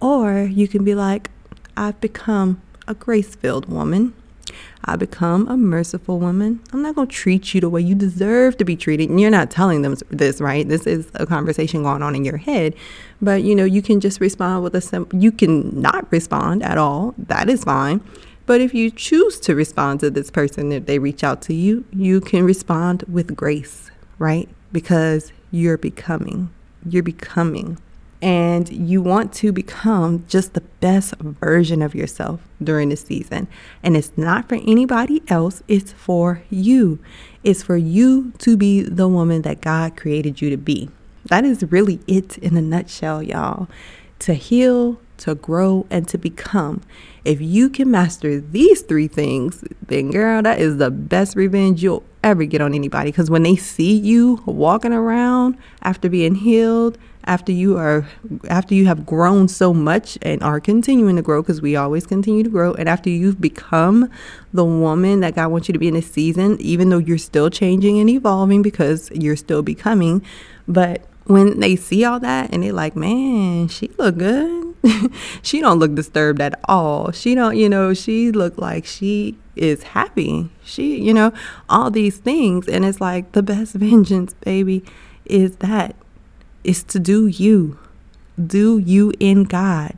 Or 0.00 0.40
you 0.42 0.66
can 0.66 0.82
be 0.82 0.96
like, 0.96 1.30
I've 1.76 2.00
become 2.00 2.60
a 2.88 2.94
grace 2.94 3.36
filled 3.36 3.66
woman. 3.66 4.12
I 4.84 4.96
become 4.96 5.46
a 5.48 5.56
merciful 5.56 6.18
woman. 6.18 6.60
I'm 6.72 6.82
not 6.82 6.94
going 6.94 7.08
to 7.08 7.14
treat 7.14 7.54
you 7.54 7.60
the 7.60 7.68
way 7.68 7.80
you 7.80 7.94
deserve 7.94 8.56
to 8.58 8.64
be 8.64 8.76
treated. 8.76 9.10
And 9.10 9.20
you're 9.20 9.30
not 9.30 9.50
telling 9.50 9.82
them 9.82 9.96
this, 10.10 10.40
right? 10.40 10.68
This 10.68 10.86
is 10.86 11.10
a 11.14 11.26
conversation 11.26 11.82
going 11.82 12.02
on 12.02 12.14
in 12.14 12.24
your 12.24 12.38
head. 12.38 12.74
But, 13.20 13.42
you 13.42 13.54
know, 13.54 13.64
you 13.64 13.82
can 13.82 14.00
just 14.00 14.20
respond 14.20 14.64
with 14.64 14.74
a 14.74 14.80
simple, 14.80 15.18
you 15.18 15.32
can 15.32 15.80
not 15.80 16.10
respond 16.10 16.62
at 16.62 16.78
all. 16.78 17.14
That 17.18 17.48
is 17.50 17.64
fine. 17.64 18.00
But 18.46 18.60
if 18.60 18.74
you 18.74 18.90
choose 18.90 19.38
to 19.40 19.54
respond 19.54 20.00
to 20.00 20.10
this 20.10 20.30
person, 20.30 20.72
if 20.72 20.86
they 20.86 20.98
reach 20.98 21.22
out 21.22 21.42
to 21.42 21.54
you, 21.54 21.84
you 21.92 22.20
can 22.20 22.44
respond 22.44 23.04
with 23.06 23.36
grace, 23.36 23.90
right? 24.18 24.48
Because 24.72 25.32
you're 25.50 25.78
becoming. 25.78 26.50
You're 26.84 27.02
becoming 27.02 27.78
and 28.22 28.68
you 28.70 29.00
want 29.00 29.32
to 29.32 29.52
become 29.52 30.24
just 30.28 30.52
the 30.52 30.60
best 30.60 31.14
version 31.16 31.80
of 31.80 31.94
yourself 31.94 32.40
during 32.62 32.90
the 32.90 32.96
season. 32.96 33.48
And 33.82 33.96
it's 33.96 34.12
not 34.16 34.48
for 34.48 34.56
anybody 34.56 35.22
else, 35.28 35.62
it's 35.68 35.92
for 35.92 36.42
you. 36.50 36.98
It's 37.42 37.62
for 37.62 37.76
you 37.76 38.32
to 38.38 38.56
be 38.56 38.82
the 38.82 39.08
woman 39.08 39.42
that 39.42 39.62
God 39.62 39.96
created 39.96 40.42
you 40.42 40.50
to 40.50 40.58
be. 40.58 40.90
That 41.26 41.44
is 41.44 41.62
really 41.70 42.00
it 42.06 42.36
in 42.38 42.56
a 42.56 42.62
nutshell, 42.62 43.22
y'all. 43.22 43.68
To 44.20 44.34
heal, 44.34 45.00
to 45.18 45.34
grow, 45.34 45.86
and 45.90 46.06
to 46.08 46.18
become. 46.18 46.82
If 47.24 47.40
you 47.40 47.70
can 47.70 47.90
master 47.90 48.40
these 48.40 48.82
three 48.82 49.08
things, 49.08 49.64
then 49.86 50.10
girl, 50.10 50.42
that 50.42 50.60
is 50.60 50.76
the 50.76 50.90
best 50.90 51.36
revenge 51.36 51.82
you'll 51.82 52.04
ever 52.22 52.44
get 52.44 52.60
on 52.60 52.74
anybody. 52.74 53.10
Because 53.10 53.30
when 53.30 53.42
they 53.42 53.56
see 53.56 53.96
you 53.96 54.42
walking 54.46 54.92
around 54.92 55.56
after 55.82 56.08
being 56.08 56.34
healed, 56.34 56.98
after 57.24 57.52
you 57.52 57.76
are 57.76 58.08
after 58.48 58.74
you 58.74 58.86
have 58.86 59.04
grown 59.04 59.46
so 59.46 59.74
much 59.74 60.18
and 60.22 60.42
are 60.42 60.58
continuing 60.58 61.16
to 61.16 61.22
grow 61.22 61.42
because 61.42 61.60
we 61.60 61.76
always 61.76 62.06
continue 62.06 62.42
to 62.42 62.48
grow 62.48 62.72
and 62.74 62.88
after 62.88 63.10
you've 63.10 63.40
become 63.40 64.10
the 64.52 64.64
woman 64.64 65.20
that 65.20 65.34
God 65.34 65.48
wants 65.48 65.68
you 65.68 65.72
to 65.72 65.78
be 65.78 65.88
in 65.88 65.94
this 65.94 66.10
season 66.10 66.56
even 66.60 66.88
though 66.88 66.98
you're 66.98 67.18
still 67.18 67.50
changing 67.50 67.98
and 68.00 68.08
evolving 68.08 68.62
because 68.62 69.10
you're 69.10 69.36
still 69.36 69.62
becoming 69.62 70.22
but 70.66 71.02
when 71.24 71.60
they 71.60 71.76
see 71.76 72.04
all 72.04 72.18
that 72.20 72.52
and 72.52 72.62
they're 72.62 72.72
like 72.72 72.96
man 72.96 73.68
she 73.68 73.88
look 73.98 74.16
good 74.16 74.74
she 75.42 75.60
don't 75.60 75.78
look 75.78 75.94
disturbed 75.94 76.40
at 76.40 76.58
all 76.64 77.12
she 77.12 77.34
don't 77.34 77.56
you 77.56 77.68
know 77.68 77.92
she 77.92 78.32
look 78.32 78.56
like 78.56 78.86
she 78.86 79.36
is 79.60 79.82
happy 79.82 80.48
she 80.64 81.00
you 81.00 81.12
know 81.12 81.32
all 81.68 81.90
these 81.90 82.16
things 82.18 82.66
and 82.66 82.84
it's 82.84 83.00
like 83.00 83.32
the 83.32 83.42
best 83.42 83.74
vengeance 83.86 84.34
baby 84.34 84.82
is 85.26 85.56
that 85.56 85.94
is 86.64 86.82
to 86.84 86.98
do 86.98 87.26
you. 87.26 87.78
Do 88.44 88.78
you 88.78 89.12
in 89.20 89.44
God. 89.44 89.94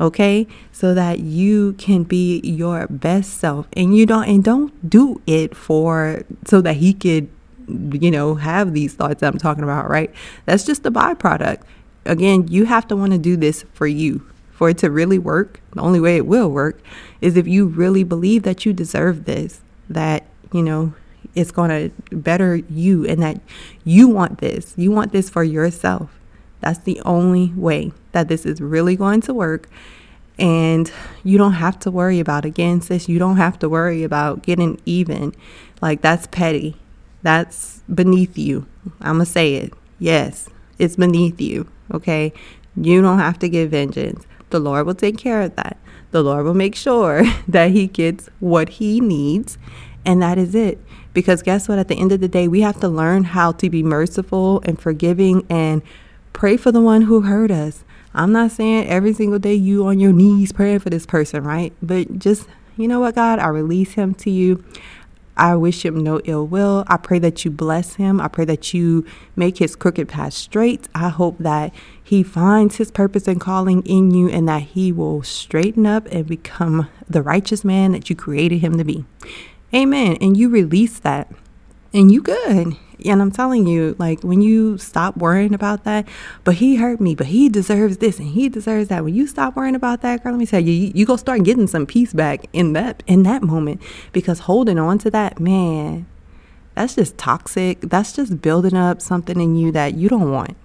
Okay? 0.00 0.46
So 0.72 0.94
that 0.94 1.20
you 1.20 1.74
can 1.74 2.02
be 2.02 2.40
your 2.40 2.86
best 2.88 3.38
self. 3.38 3.66
And 3.74 3.96
you 3.96 4.06
don't 4.06 4.24
and 4.24 4.42
don't 4.42 4.88
do 4.88 5.20
it 5.26 5.56
for 5.56 6.24
so 6.44 6.60
that 6.60 6.76
he 6.76 6.92
could 6.92 7.28
you 7.68 8.10
know 8.10 8.34
have 8.34 8.74
these 8.74 8.94
thoughts 8.94 9.22
I'm 9.22 9.38
talking 9.38 9.62
about, 9.62 9.88
right? 9.88 10.12
That's 10.46 10.64
just 10.64 10.84
a 10.84 10.90
byproduct. 10.90 11.62
Again, 12.04 12.48
you 12.48 12.64
have 12.64 12.88
to 12.88 12.96
want 12.96 13.12
to 13.12 13.18
do 13.18 13.36
this 13.36 13.64
for 13.72 13.86
you 13.86 14.26
for 14.62 14.68
it 14.68 14.78
to 14.78 14.92
really 14.92 15.18
work, 15.18 15.60
the 15.72 15.80
only 15.80 15.98
way 15.98 16.16
it 16.16 16.24
will 16.24 16.48
work 16.48 16.80
is 17.20 17.36
if 17.36 17.48
you 17.48 17.66
really 17.66 18.04
believe 18.04 18.44
that 18.44 18.64
you 18.64 18.72
deserve 18.72 19.24
this, 19.24 19.60
that, 19.90 20.24
you 20.52 20.62
know, 20.62 20.94
it's 21.34 21.50
going 21.50 21.68
to 21.68 22.16
better 22.16 22.54
you 22.54 23.04
and 23.04 23.20
that 23.20 23.40
you 23.82 24.06
want 24.06 24.38
this. 24.38 24.72
You 24.76 24.92
want 24.92 25.10
this 25.10 25.28
for 25.28 25.42
yourself. 25.42 26.16
That's 26.60 26.78
the 26.78 27.00
only 27.00 27.48
way 27.56 27.90
that 28.12 28.28
this 28.28 28.46
is 28.46 28.60
really 28.60 28.94
going 28.94 29.20
to 29.22 29.34
work. 29.34 29.68
And 30.38 30.92
you 31.24 31.38
don't 31.38 31.54
have 31.54 31.80
to 31.80 31.90
worry 31.90 32.20
about, 32.20 32.44
again, 32.44 32.80
sis, 32.82 33.08
you 33.08 33.18
don't 33.18 33.38
have 33.38 33.58
to 33.58 33.68
worry 33.68 34.04
about 34.04 34.44
getting 34.44 34.80
even. 34.86 35.34
Like, 35.80 36.02
that's 36.02 36.28
petty. 36.28 36.76
That's 37.22 37.80
beneath 37.92 38.38
you. 38.38 38.66
I'm 39.00 39.16
going 39.16 39.26
to 39.26 39.32
say 39.32 39.54
it. 39.54 39.72
Yes, 39.98 40.48
it's 40.78 40.94
beneath 40.94 41.40
you. 41.40 41.66
Okay. 41.92 42.32
You 42.74 43.02
don't 43.02 43.18
have 43.18 43.38
to 43.40 43.48
get 43.48 43.68
vengeance. 43.68 44.24
The 44.52 44.60
Lord 44.60 44.86
will 44.86 44.94
take 44.94 45.16
care 45.16 45.40
of 45.40 45.56
that. 45.56 45.78
The 46.10 46.22
Lord 46.22 46.44
will 46.44 46.54
make 46.54 46.74
sure 46.74 47.24
that 47.48 47.70
He 47.70 47.86
gets 47.86 48.28
what 48.38 48.68
He 48.68 49.00
needs. 49.00 49.58
And 50.04 50.22
that 50.22 50.36
is 50.36 50.54
it. 50.54 50.78
Because 51.14 51.42
guess 51.42 51.68
what? 51.68 51.78
At 51.78 51.88
the 51.88 51.98
end 51.98 52.12
of 52.12 52.20
the 52.20 52.28
day, 52.28 52.48
we 52.48 52.60
have 52.60 52.78
to 52.80 52.88
learn 52.88 53.24
how 53.24 53.52
to 53.52 53.70
be 53.70 53.82
merciful 53.82 54.60
and 54.64 54.78
forgiving 54.78 55.46
and 55.48 55.80
pray 56.34 56.56
for 56.58 56.70
the 56.70 56.80
one 56.82 57.02
who 57.02 57.22
hurt 57.22 57.50
us. 57.50 57.82
I'm 58.14 58.32
not 58.32 58.50
saying 58.50 58.88
every 58.88 59.14
single 59.14 59.38
day 59.38 59.54
you 59.54 59.86
on 59.86 59.98
your 59.98 60.12
knees 60.12 60.52
praying 60.52 60.80
for 60.80 60.90
this 60.90 61.06
person, 61.06 61.44
right? 61.44 61.72
But 61.80 62.18
just, 62.18 62.46
you 62.76 62.88
know 62.88 63.00
what, 63.00 63.14
God, 63.14 63.38
I 63.38 63.48
release 63.48 63.92
him 63.92 64.14
to 64.16 64.30
you. 64.30 64.62
I 65.42 65.56
wish 65.56 65.84
him 65.84 65.96
no 66.04 66.20
ill 66.24 66.46
will. 66.46 66.84
I 66.86 66.96
pray 66.96 67.18
that 67.18 67.44
you 67.44 67.50
bless 67.50 67.94
him. 67.94 68.20
I 68.20 68.28
pray 68.28 68.44
that 68.44 68.72
you 68.72 69.04
make 69.34 69.58
his 69.58 69.74
crooked 69.74 70.08
path 70.08 70.34
straight. 70.34 70.86
I 70.94 71.08
hope 71.08 71.38
that 71.38 71.74
he 72.00 72.22
finds 72.22 72.76
his 72.76 72.92
purpose 72.92 73.26
and 73.26 73.40
calling 73.40 73.82
in 73.82 74.12
you 74.12 74.28
and 74.28 74.48
that 74.48 74.62
he 74.62 74.92
will 74.92 75.24
straighten 75.24 75.84
up 75.84 76.06
and 76.12 76.28
become 76.28 76.88
the 77.10 77.22
righteous 77.22 77.64
man 77.64 77.90
that 77.90 78.08
you 78.08 78.14
created 78.14 78.58
him 78.58 78.78
to 78.78 78.84
be. 78.84 79.04
Amen. 79.74 80.16
And 80.20 80.36
you 80.36 80.48
release 80.48 81.00
that 81.00 81.28
and 81.92 82.10
you 82.10 82.22
good. 82.22 82.76
And 83.04 83.20
I'm 83.20 83.32
telling 83.32 83.66
you, 83.66 83.96
like 83.98 84.22
when 84.22 84.42
you 84.42 84.78
stop 84.78 85.16
worrying 85.16 85.54
about 85.54 85.84
that, 85.84 86.06
but 86.44 86.54
he 86.54 86.76
hurt 86.76 87.00
me, 87.00 87.14
but 87.14 87.26
he 87.26 87.48
deserves 87.48 87.96
this 87.98 88.18
and 88.18 88.28
he 88.28 88.48
deserves 88.48 88.88
that. 88.88 89.02
When 89.02 89.14
you 89.14 89.26
stop 89.26 89.56
worrying 89.56 89.74
about 89.74 90.02
that, 90.02 90.22
girl, 90.22 90.32
let 90.32 90.38
me 90.38 90.46
tell 90.46 90.60
you, 90.60 90.72
you, 90.72 90.92
you 90.94 91.06
go 91.06 91.16
start 91.16 91.42
getting 91.42 91.66
some 91.66 91.84
peace 91.84 92.12
back 92.12 92.46
in 92.52 92.74
that 92.74 93.02
in 93.06 93.24
that 93.24 93.42
moment. 93.42 93.82
Because 94.12 94.40
holding 94.40 94.78
on 94.78 94.98
to 94.98 95.10
that, 95.10 95.40
man, 95.40 96.06
that's 96.74 96.94
just 96.94 97.18
toxic. 97.18 97.80
That's 97.80 98.12
just 98.12 98.40
building 98.40 98.76
up 98.76 99.02
something 99.02 99.40
in 99.40 99.56
you 99.56 99.72
that 99.72 99.94
you 99.94 100.08
don't 100.08 100.30
want. 100.30 100.56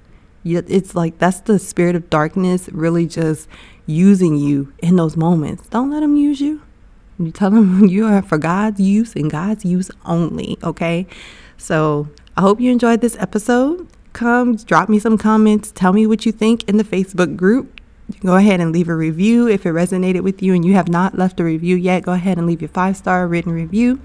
It's 0.45 0.95
like 0.95 1.17
that's 1.17 1.41
the 1.41 1.59
spirit 1.59 1.95
of 1.95 2.09
darkness 2.09 2.69
really 2.69 3.07
just 3.07 3.49
using 3.85 4.37
you 4.37 4.71
in 4.79 4.95
those 4.95 5.17
moments. 5.17 5.67
Don't 5.69 5.89
let 5.89 6.01
them 6.01 6.15
use 6.15 6.39
you. 6.39 6.61
You 7.19 7.31
tell 7.31 7.49
them 7.49 7.85
you 7.87 8.05
are 8.05 8.21
for 8.21 8.37
God's 8.37 8.79
use 8.79 9.15
and 9.15 9.29
God's 9.29 9.65
use 9.65 9.89
only, 10.05 10.57
okay? 10.63 11.07
So 11.57 12.07
I 12.35 12.41
hope 12.41 12.61
you 12.61 12.71
enjoyed 12.71 13.01
this 13.01 13.17
episode. 13.17 13.87
Come 14.13 14.55
drop 14.55 14.89
me 14.89 14.99
some 14.99 15.17
comments. 15.17 15.71
Tell 15.71 15.93
me 15.93 16.07
what 16.07 16.25
you 16.25 16.31
think 16.31 16.67
in 16.69 16.77
the 16.77 16.83
Facebook 16.83 17.35
group. 17.35 17.81
Go 18.23 18.35
ahead 18.35 18.61
and 18.61 18.71
leave 18.71 18.87
a 18.87 18.95
review 18.95 19.47
if 19.47 19.65
it 19.65 19.69
resonated 19.69 20.21
with 20.21 20.41
you 20.41 20.53
and 20.53 20.63
you 20.63 20.73
have 20.73 20.87
not 20.87 21.17
left 21.17 21.39
a 21.39 21.43
review 21.43 21.75
yet. 21.75 22.03
Go 22.03 22.13
ahead 22.13 22.37
and 22.37 22.47
leave 22.47 22.61
your 22.61 22.69
five 22.69 22.95
star 22.95 23.27
written 23.27 23.51
review. 23.51 23.99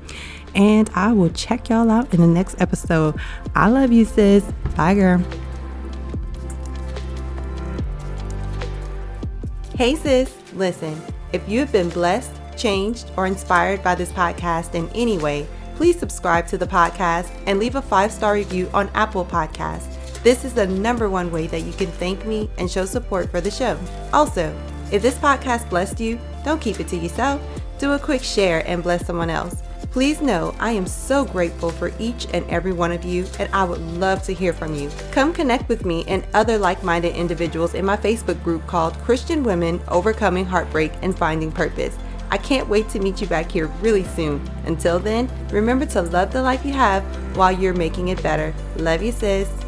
And 0.55 0.91
I 0.95 1.13
will 1.13 1.31
check 1.31 1.69
y'all 1.69 1.91
out 1.91 2.13
in 2.13 2.21
the 2.21 2.27
next 2.27 2.61
episode. 2.61 3.19
I 3.55 3.69
love 3.69 3.93
you, 3.93 4.05
sis. 4.05 4.45
Bye, 4.77 4.95
girl. 4.95 5.23
Hey, 9.77 9.95
sis. 9.95 10.35
Listen, 10.55 11.01
if 11.33 11.49
you've 11.49 11.73
been 11.73 11.89
blessed, 11.89 12.42
changed, 12.63 13.11
or 13.17 13.27
inspired 13.27 13.83
by 13.83 13.95
this 13.95 14.13
podcast 14.13 14.75
in 14.75 14.89
any 14.95 15.19
way, 15.19 15.47
please 15.75 15.99
subscribe 15.99 16.47
to 16.47 16.57
the 16.57 16.67
podcast 16.67 17.29
and 17.47 17.59
leave 17.59 17.75
a 17.75 17.83
five 17.83 18.13
star 18.13 18.35
review 18.35 18.71
on 18.73 18.89
Apple 18.95 19.25
Podcasts. 19.25 19.99
This 20.23 20.45
is 20.45 20.55
the 20.55 20.69
number 20.69 21.11
one 21.11 21.33
way 21.33 21.49
that 21.49 21.63
you 21.63 21.73
can 21.73 21.89
thank 21.89 22.25
me 22.25 22.49
and 22.59 22.71
show 22.71 22.85
support 22.85 23.29
for 23.31 23.41
the 23.41 23.51
show. 23.51 23.77
Also, 24.13 24.57
if 24.93 25.03
this 25.03 25.19
podcast 25.19 25.69
blessed 25.69 25.99
you, 25.99 26.21
don't 26.45 26.61
keep 26.61 26.79
it 26.79 26.87
to 26.89 26.97
yourself. 26.97 27.43
Do 27.79 27.93
a 27.93 27.99
quick 27.99 28.23
share 28.23 28.63
and 28.69 28.83
bless 28.83 29.05
someone 29.05 29.31
else. 29.31 29.63
Please 29.91 30.23
know 30.23 30.55
I 30.59 30.71
am 30.71 30.87
so 30.87 31.25
grateful 31.25 31.71
for 31.71 31.93
each 31.99 32.27
and 32.33 32.49
every 32.49 32.73
one 32.73 32.93
of 32.93 33.05
you, 33.05 33.27
and 33.39 33.53
I 33.53 33.65
would 33.65 33.81
love 33.81 34.23
to 34.23 34.33
hear 34.33 34.53
from 34.53 34.75
you. 34.75 34.91
Come 35.11 35.33
connect 35.33 35.69
with 35.69 35.85
me 35.85 36.05
and 36.07 36.25
other 36.33 36.57
like 36.57 36.83
minded 36.83 37.17
individuals 37.17 37.75
in 37.75 37.85
my 37.85 37.97
Facebook 37.97 38.43
group 38.45 38.67
called 38.67 38.95
Christian 39.01 39.43
Women 39.43 39.83
Overcoming 39.89 40.47
Heartbreak 40.47 40.93
and 41.03 41.19
Finding 41.19 41.51
Purpose. 41.53 41.99
I 42.33 42.39
can't 42.39 42.67
wait 42.67 42.89
to 42.89 42.99
meet 42.99 43.21
you 43.21 43.27
back 43.27 43.53
here 43.53 43.67
really 43.83 44.05
soon. 44.05 44.41
Until 44.65 44.99
then, 44.99 45.31
remember 45.51 45.85
to 45.85 46.01
love 46.01 46.33
the 46.33 46.41
life 46.41 46.65
you 46.65 46.73
have 46.73 47.05
while 47.37 47.53
you're 47.53 47.75
making 47.75 48.09
it 48.09 48.23
better. 48.23 48.55
Love 48.77 49.03
you, 49.03 49.13
sis. 49.13 49.62